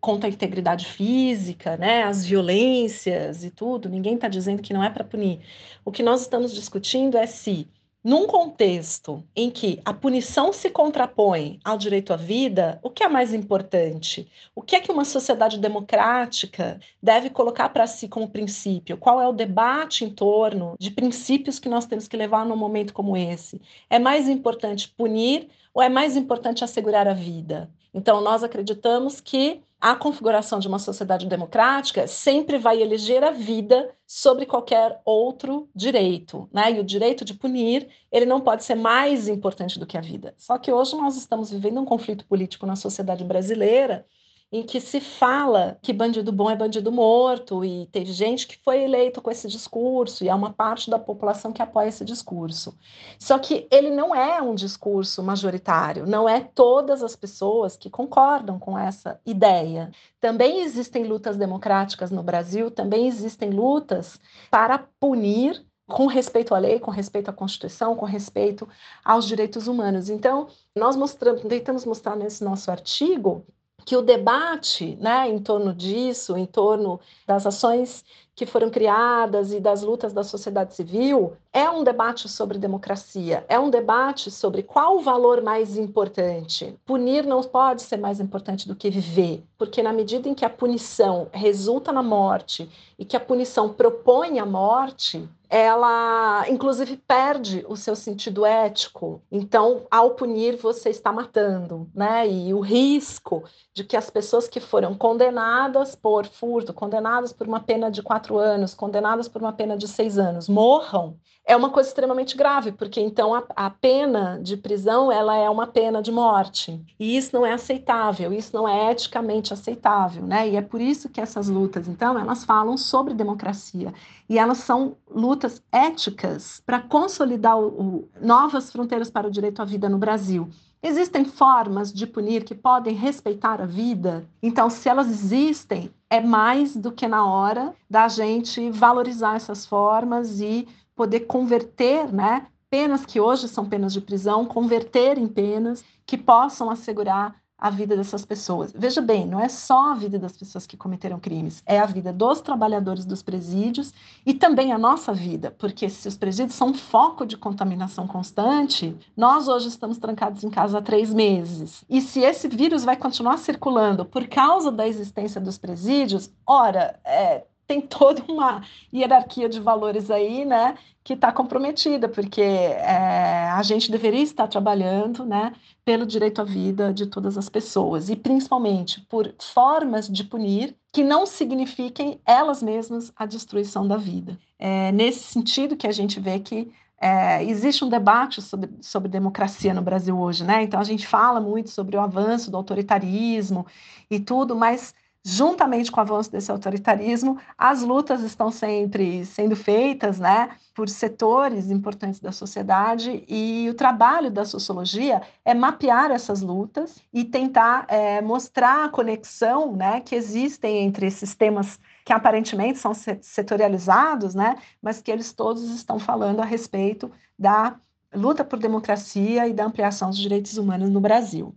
contra 0.00 0.28
a 0.28 0.32
integridade 0.32 0.86
física, 0.86 1.76
né, 1.76 2.02
as 2.04 2.24
violências 2.24 3.44
e 3.44 3.50
tudo, 3.50 3.88
ninguém 3.88 4.14
está 4.14 4.28
dizendo 4.28 4.62
que 4.62 4.72
não 4.72 4.82
é 4.82 4.90
para 4.90 5.04
punir. 5.04 5.40
O 5.84 5.90
que 5.92 6.02
nós 6.02 6.22
estamos 6.22 6.54
discutindo 6.54 7.16
é 7.16 7.26
se, 7.26 7.68
num 8.02 8.26
contexto 8.26 9.24
em 9.34 9.50
que 9.50 9.80
a 9.84 9.92
punição 9.92 10.52
se 10.52 10.70
contrapõe 10.70 11.58
ao 11.64 11.76
direito 11.76 12.12
à 12.12 12.16
vida, 12.16 12.78
o 12.82 12.90
que 12.90 13.02
é 13.02 13.08
mais 13.08 13.34
importante? 13.34 14.30
O 14.54 14.62
que 14.62 14.76
é 14.76 14.80
que 14.80 14.92
uma 14.92 15.04
sociedade 15.04 15.58
democrática 15.58 16.80
deve 17.02 17.28
colocar 17.28 17.68
para 17.70 17.86
si 17.86 18.08
como 18.08 18.30
princípio? 18.30 18.96
Qual 18.96 19.20
é 19.20 19.28
o 19.28 19.32
debate 19.32 20.04
em 20.04 20.10
torno 20.10 20.76
de 20.78 20.90
princípios 20.90 21.58
que 21.58 21.68
nós 21.68 21.86
temos 21.86 22.06
que 22.06 22.16
levar 22.16 22.46
num 22.46 22.56
momento 22.56 22.94
como 22.94 23.16
esse? 23.16 23.60
É 23.90 23.98
mais 23.98 24.28
importante 24.28 24.88
punir 24.96 25.48
ou 25.74 25.82
é 25.82 25.88
mais 25.88 26.16
importante 26.16 26.64
assegurar 26.64 27.08
a 27.08 27.14
vida? 27.14 27.68
Então, 27.92 28.20
nós 28.20 28.42
acreditamos 28.44 29.20
que 29.20 29.62
a 29.80 29.94
configuração 29.94 30.58
de 30.58 30.66
uma 30.66 30.78
sociedade 30.78 31.26
democrática 31.26 32.06
sempre 32.08 32.58
vai 32.58 32.82
eleger 32.82 33.22
a 33.22 33.30
vida 33.30 33.94
sobre 34.06 34.44
qualquer 34.44 35.00
outro 35.04 35.68
direito, 35.74 36.48
né? 36.52 36.72
E 36.72 36.80
o 36.80 36.84
direito 36.84 37.24
de 37.24 37.34
punir, 37.34 37.88
ele 38.10 38.26
não 38.26 38.40
pode 38.40 38.64
ser 38.64 38.74
mais 38.74 39.28
importante 39.28 39.78
do 39.78 39.86
que 39.86 39.96
a 39.96 40.00
vida. 40.00 40.34
Só 40.36 40.58
que 40.58 40.72
hoje 40.72 40.96
nós 40.96 41.16
estamos 41.16 41.50
vivendo 41.50 41.80
um 41.80 41.84
conflito 41.84 42.26
político 42.26 42.66
na 42.66 42.74
sociedade 42.74 43.22
brasileira 43.24 44.04
em 44.50 44.62
que 44.62 44.80
se 44.80 45.00
fala 45.00 45.78
que 45.82 45.92
bandido 45.92 46.32
bom 46.32 46.50
é 46.50 46.56
bandido 46.56 46.90
morto, 46.90 47.64
e 47.64 47.86
teve 47.92 48.12
gente 48.12 48.46
que 48.46 48.56
foi 48.64 48.82
eleito 48.82 49.20
com 49.20 49.30
esse 49.30 49.46
discurso, 49.46 50.24
e 50.24 50.30
há 50.30 50.34
uma 50.34 50.52
parte 50.52 50.88
da 50.88 50.98
população 50.98 51.52
que 51.52 51.60
apoia 51.60 51.88
esse 51.88 52.04
discurso. 52.04 52.76
Só 53.18 53.38
que 53.38 53.68
ele 53.70 53.90
não 53.90 54.14
é 54.14 54.40
um 54.40 54.54
discurso 54.54 55.22
majoritário, 55.22 56.06
não 56.06 56.26
é 56.26 56.40
todas 56.40 57.02
as 57.02 57.14
pessoas 57.14 57.76
que 57.76 57.90
concordam 57.90 58.58
com 58.58 58.78
essa 58.78 59.20
ideia. 59.26 59.90
Também 60.18 60.62
existem 60.62 61.04
lutas 61.04 61.36
democráticas 61.36 62.10
no 62.10 62.22
Brasil, 62.22 62.70
também 62.70 63.06
existem 63.06 63.50
lutas 63.50 64.18
para 64.50 64.78
punir 64.98 65.62
com 65.86 66.06
respeito 66.06 66.54
à 66.54 66.58
lei, 66.58 66.78
com 66.78 66.90
respeito 66.90 67.30
à 67.30 67.32
Constituição, 67.32 67.96
com 67.96 68.04
respeito 68.04 68.68
aos 69.04 69.26
direitos 69.26 69.66
humanos. 69.68 70.10
Então, 70.10 70.48
nós 70.76 70.96
mostramos, 70.96 71.42
tentamos 71.42 71.84
mostrar 71.84 72.14
nesse 72.14 72.44
nosso 72.44 72.70
artigo 72.70 73.46
que 73.88 73.96
o 73.96 74.02
debate 74.02 74.96
né, 74.96 75.30
em 75.30 75.38
torno 75.38 75.72
disso, 75.72 76.36
em 76.36 76.44
torno 76.44 77.00
das 77.26 77.46
ações 77.46 78.04
que 78.38 78.46
foram 78.46 78.70
criadas 78.70 79.52
e 79.52 79.58
das 79.58 79.82
lutas 79.82 80.12
da 80.12 80.22
sociedade 80.22 80.72
civil, 80.72 81.32
é 81.52 81.68
um 81.68 81.82
debate 81.82 82.28
sobre 82.28 82.56
democracia, 82.56 83.44
é 83.48 83.58
um 83.58 83.68
debate 83.68 84.30
sobre 84.30 84.62
qual 84.62 84.96
o 84.96 85.00
valor 85.00 85.42
mais 85.42 85.76
importante. 85.76 86.72
Punir 86.86 87.26
não 87.26 87.42
pode 87.42 87.82
ser 87.82 87.96
mais 87.96 88.20
importante 88.20 88.68
do 88.68 88.76
que 88.76 88.90
viver, 88.90 89.42
porque 89.58 89.82
na 89.82 89.92
medida 89.92 90.28
em 90.28 90.34
que 90.34 90.44
a 90.44 90.50
punição 90.50 91.26
resulta 91.32 91.90
na 91.90 92.00
morte 92.00 92.70
e 92.96 93.04
que 93.04 93.16
a 93.16 93.20
punição 93.20 93.72
propõe 93.72 94.38
a 94.38 94.46
morte, 94.46 95.28
ela 95.48 96.44
inclusive 96.48 96.96
perde 96.96 97.64
o 97.68 97.76
seu 97.76 97.96
sentido 97.96 98.44
ético. 98.44 99.22
Então, 99.32 99.86
ao 99.90 100.10
punir, 100.10 100.56
você 100.56 100.90
está 100.90 101.10
matando, 101.10 101.88
né? 101.94 102.28
E 102.28 102.52
o 102.52 102.60
risco 102.60 103.44
de 103.72 103.82
que 103.82 103.96
as 103.96 104.10
pessoas 104.10 104.46
que 104.46 104.60
foram 104.60 104.94
condenadas 104.94 105.94
por 105.94 106.26
furto, 106.26 106.74
condenadas 106.74 107.32
por 107.32 107.46
uma 107.46 107.60
pena 107.60 107.90
de 107.90 108.02
quatro 108.02 108.27
quatro 108.28 108.38
anos, 108.38 108.74
condenadas 108.74 109.26
por 109.26 109.40
uma 109.40 109.52
pena 109.52 109.76
de 109.76 109.88
seis 109.88 110.18
anos, 110.18 110.48
morram, 110.48 111.16
é 111.46 111.56
uma 111.56 111.70
coisa 111.70 111.88
extremamente 111.88 112.36
grave, 112.36 112.72
porque 112.72 113.00
então 113.00 113.34
a, 113.34 113.42
a, 113.56 113.70
pena 113.70 114.38
de 114.42 114.54
prisão 114.54 115.10
ela 115.10 115.34
é 115.34 115.48
uma 115.48 115.66
pena 115.66 116.02
de 116.02 116.12
morte. 116.12 116.78
E 117.00 117.16
isso 117.16 117.34
não 117.34 117.46
é 117.46 117.54
aceitável, 117.54 118.34
isso 118.34 118.54
não 118.54 118.68
é 118.68 118.90
eticamente 118.90 119.54
aceitável, 119.54 120.24
né? 120.24 120.46
E 120.46 120.56
é 120.56 120.60
por 120.62 120.78
isso 120.78 121.08
que 121.08 121.22
essas 121.22 121.48
lutas, 121.48 121.88
então, 121.88 122.18
elas 122.18 122.44
falam 122.44 122.76
sobre 122.76 123.14
democracia. 123.14 123.94
E 124.28 124.38
elas 124.38 124.58
são 124.58 124.96
lutas 125.10 125.62
éticas 125.72 126.62
para 126.66 126.80
consolidar 126.80 127.58
o, 127.58 127.66
o, 127.66 128.08
novas 128.20 128.70
fronteiras 128.70 129.10
para 129.10 129.26
o 129.26 129.30
direito 129.30 129.62
à 129.62 129.64
vida 129.64 129.88
no 129.88 129.96
Brasil. 129.96 130.50
Existem 130.82 131.24
formas 131.24 131.92
de 131.92 132.06
punir 132.06 132.44
que 132.44 132.54
podem 132.54 132.94
respeitar 132.94 133.60
a 133.60 133.66
vida? 133.66 134.28
Então, 134.40 134.70
se 134.70 134.88
elas 134.88 135.08
existem, 135.08 135.90
é 136.08 136.20
mais 136.20 136.76
do 136.76 136.92
que 136.92 137.08
na 137.08 137.26
hora 137.26 137.74
da 137.90 138.06
gente 138.06 138.70
valorizar 138.70 139.34
essas 139.34 139.66
formas 139.66 140.40
e 140.40 140.68
poder 140.94 141.20
converter, 141.20 142.12
né, 142.12 142.46
penas 142.70 143.04
que 143.04 143.20
hoje 143.20 143.48
são 143.48 143.68
penas 143.68 143.92
de 143.92 144.00
prisão, 144.00 144.46
converter 144.46 145.18
em 145.18 145.26
penas 145.26 145.84
que 146.06 146.16
possam 146.16 146.70
assegurar 146.70 147.34
a 147.58 147.70
vida 147.70 147.96
dessas 147.96 148.24
pessoas. 148.24 148.72
Veja 148.72 149.00
bem, 149.00 149.26
não 149.26 149.40
é 149.40 149.48
só 149.48 149.90
a 149.90 149.94
vida 149.94 150.18
das 150.18 150.36
pessoas 150.36 150.66
que 150.66 150.76
cometeram 150.76 151.18
crimes, 151.18 151.62
é 151.66 151.80
a 151.80 151.86
vida 151.86 152.12
dos 152.12 152.40
trabalhadores 152.40 153.04
dos 153.04 153.20
presídios 153.20 153.92
e 154.24 154.32
também 154.32 154.72
a 154.72 154.78
nossa 154.78 155.12
vida, 155.12 155.50
porque 155.58 155.90
se 155.90 156.06
os 156.06 156.16
presídios 156.16 156.54
são 156.54 156.72
foco 156.72 157.26
de 157.26 157.36
contaminação 157.36 158.06
constante, 158.06 158.96
nós 159.16 159.48
hoje 159.48 159.68
estamos 159.68 159.98
trancados 159.98 160.44
em 160.44 160.50
casa 160.50 160.78
há 160.78 160.82
três 160.82 161.12
meses. 161.12 161.84
E 161.90 162.00
se 162.00 162.20
esse 162.20 162.46
vírus 162.46 162.84
vai 162.84 162.96
continuar 162.96 163.38
circulando 163.38 164.04
por 164.04 164.28
causa 164.28 164.70
da 164.70 164.86
existência 164.86 165.40
dos 165.40 165.58
presídios, 165.58 166.30
ora, 166.46 166.98
é, 167.04 167.44
tem 167.68 167.82
toda 167.82 168.24
uma 168.26 168.62
hierarquia 168.92 169.48
de 169.48 169.60
valores 169.60 170.10
aí, 170.10 170.44
né, 170.46 170.74
que 171.04 171.12
está 171.12 171.30
comprometida, 171.30 172.08
porque 172.08 172.40
é, 172.40 173.50
a 173.50 173.62
gente 173.62 173.90
deveria 173.90 174.22
estar 174.22 174.48
trabalhando, 174.48 175.24
né, 175.24 175.52
pelo 175.84 176.06
direito 176.06 176.40
à 176.40 176.44
vida 176.44 176.92
de 176.92 177.06
todas 177.06 177.36
as 177.36 177.48
pessoas 177.48 178.08
e 178.08 178.16
principalmente 178.16 179.02
por 179.02 179.34
formas 179.38 180.08
de 180.08 180.24
punir 180.24 180.74
que 180.92 181.04
não 181.04 181.26
signifiquem 181.26 182.18
elas 182.26 182.62
mesmas 182.62 183.12
a 183.14 183.26
destruição 183.26 183.86
da 183.86 183.98
vida. 183.98 184.38
É 184.58 184.90
nesse 184.90 185.20
sentido 185.20 185.76
que 185.76 185.86
a 185.86 185.92
gente 185.92 186.18
vê 186.18 186.40
que 186.40 186.72
é, 187.00 187.44
existe 187.44 187.84
um 187.84 187.88
debate 187.88 188.42
sobre, 188.42 188.70
sobre 188.80 189.08
democracia 189.08 189.72
no 189.72 189.82
Brasil 189.82 190.18
hoje, 190.18 190.42
né? 190.42 190.64
Então 190.64 190.80
a 190.80 190.84
gente 190.84 191.06
fala 191.06 191.40
muito 191.40 191.70
sobre 191.70 191.96
o 191.96 192.00
avanço 192.00 192.50
do 192.50 192.56
autoritarismo 192.56 193.66
e 194.10 194.18
tudo, 194.18 194.56
mas 194.56 194.94
juntamente 195.24 195.90
com 195.90 196.00
o 196.00 196.02
avanço 196.02 196.30
desse 196.30 196.50
autoritarismo, 196.50 197.38
as 197.56 197.82
lutas 197.82 198.22
estão 198.22 198.50
sempre 198.50 199.24
sendo 199.26 199.54
feitas, 199.54 200.18
né, 200.18 200.50
por 200.74 200.88
setores 200.88 201.70
importantes 201.70 202.20
da 202.20 202.32
sociedade 202.32 203.24
e 203.28 203.68
o 203.68 203.74
trabalho 203.74 204.30
da 204.30 204.44
sociologia 204.44 205.20
é 205.44 205.52
mapear 205.52 206.10
essas 206.10 206.40
lutas 206.40 207.02
e 207.12 207.24
tentar 207.24 207.84
é, 207.88 208.20
mostrar 208.22 208.84
a 208.84 208.88
conexão, 208.88 209.74
né, 209.74 210.00
que 210.00 210.14
existem 210.14 210.84
entre 210.84 211.06
esses 211.06 211.34
temas 211.34 211.78
que 212.04 212.12
aparentemente 212.12 212.78
são 212.78 212.92
setorializados, 213.20 214.34
né, 214.34 214.56
mas 214.80 215.02
que 215.02 215.10
eles 215.10 215.32
todos 215.32 215.62
estão 215.74 215.98
falando 215.98 216.40
a 216.40 216.44
respeito 216.44 217.10
da 217.38 217.76
luta 218.14 218.44
por 218.44 218.58
democracia 218.58 219.46
e 219.46 219.52
da 219.52 219.64
ampliação 219.64 220.08
dos 220.08 220.18
direitos 220.18 220.56
humanos 220.56 220.90
no 220.90 221.00
Brasil. 221.00 221.54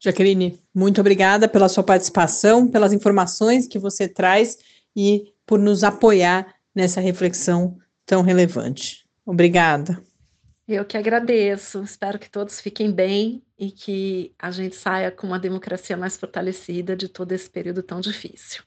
Jaqueline, 0.00 0.60
muito 0.72 1.00
obrigada 1.00 1.48
pela 1.48 1.68
sua 1.68 1.82
participação, 1.82 2.68
pelas 2.68 2.92
informações 2.92 3.66
que 3.66 3.78
você 3.78 4.08
traz 4.08 4.56
e 4.94 5.32
por 5.44 5.58
nos 5.58 5.82
apoiar 5.82 6.54
nessa 6.74 7.00
reflexão 7.00 7.76
tão 8.06 8.22
relevante. 8.22 9.04
Obrigada. 9.26 10.00
Eu 10.68 10.84
que 10.84 10.96
agradeço. 10.96 11.82
Espero 11.82 12.18
que 12.18 12.30
todos 12.30 12.60
fiquem 12.60 12.92
bem 12.92 13.42
e 13.58 13.72
que 13.72 14.32
a 14.38 14.50
gente 14.50 14.76
saia 14.76 15.10
com 15.10 15.26
uma 15.26 15.38
democracia 15.38 15.96
mais 15.96 16.16
fortalecida 16.16 16.94
de 16.94 17.08
todo 17.08 17.32
esse 17.32 17.50
período 17.50 17.82
tão 17.82 18.00
difícil. 18.00 18.62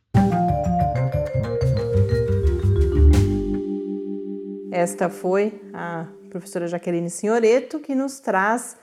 Esta 4.72 5.10
foi 5.10 5.62
a 5.74 6.08
professora 6.30 6.68
Jaqueline 6.68 7.10
Senhoreto 7.10 7.80
que 7.80 7.94
nos 7.96 8.20
traz 8.20 8.76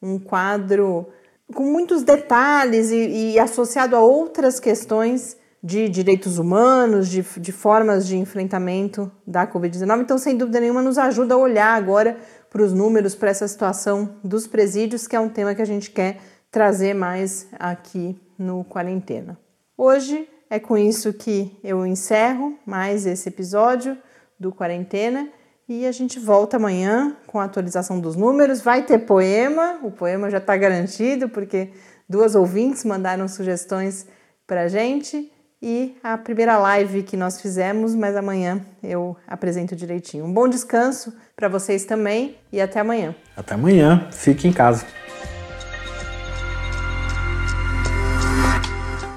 um 0.00 0.18
quadro 0.18 1.12
com 1.54 1.64
muitos 1.64 2.02
detalhes 2.02 2.90
e, 2.90 3.32
e, 3.32 3.38
associado 3.38 3.96
a 3.96 4.00
outras 4.00 4.58
questões 4.58 5.36
de 5.62 5.88
direitos 5.88 6.38
humanos, 6.38 7.08
de, 7.08 7.22
de 7.22 7.52
formas 7.52 8.06
de 8.06 8.16
enfrentamento 8.16 9.10
da 9.26 9.46
Covid-19. 9.46 10.00
Então, 10.00 10.18
sem 10.18 10.36
dúvida 10.36 10.58
nenhuma, 10.60 10.82
nos 10.82 10.98
ajuda 10.98 11.34
a 11.34 11.38
olhar 11.38 11.74
agora 11.74 12.18
para 12.50 12.62
os 12.62 12.72
números, 12.72 13.14
para 13.14 13.30
essa 13.30 13.46
situação 13.46 14.16
dos 14.24 14.46
presídios, 14.46 15.06
que 15.06 15.14
é 15.14 15.20
um 15.20 15.28
tema 15.28 15.54
que 15.54 15.62
a 15.62 15.66
gente 15.66 15.90
quer 15.90 16.18
trazer 16.50 16.94
mais 16.94 17.46
aqui 17.58 18.20
no 18.36 18.64
Quarentena. 18.64 19.38
Hoje 19.76 20.28
é 20.50 20.58
com 20.58 20.76
isso 20.76 21.12
que 21.12 21.58
eu 21.64 21.86
encerro 21.86 22.58
mais 22.66 23.06
esse 23.06 23.28
episódio 23.28 23.96
do 24.38 24.52
Quarentena. 24.52 25.30
E 25.68 25.86
a 25.86 25.92
gente 25.92 26.18
volta 26.18 26.56
amanhã 26.56 27.16
com 27.26 27.38
a 27.38 27.44
atualização 27.44 28.00
dos 28.00 28.16
números. 28.16 28.60
Vai 28.60 28.82
ter 28.82 28.98
poema, 28.98 29.78
o 29.82 29.90
poema 29.90 30.30
já 30.30 30.38
está 30.38 30.56
garantido, 30.56 31.28
porque 31.28 31.70
duas 32.08 32.34
ouvintes 32.34 32.84
mandaram 32.84 33.28
sugestões 33.28 34.06
para 34.46 34.62
a 34.62 34.68
gente. 34.68 35.30
E 35.64 35.96
a 36.02 36.18
primeira 36.18 36.58
live 36.58 37.04
que 37.04 37.16
nós 37.16 37.40
fizemos, 37.40 37.94
mas 37.94 38.16
amanhã 38.16 38.60
eu 38.82 39.16
apresento 39.28 39.76
direitinho. 39.76 40.24
Um 40.24 40.32
bom 40.32 40.48
descanso 40.48 41.14
para 41.36 41.48
vocês 41.48 41.84
também 41.84 42.36
e 42.52 42.60
até 42.60 42.80
amanhã. 42.80 43.14
Até 43.36 43.54
amanhã, 43.54 44.08
fique 44.10 44.48
em 44.48 44.52
casa. 44.52 44.84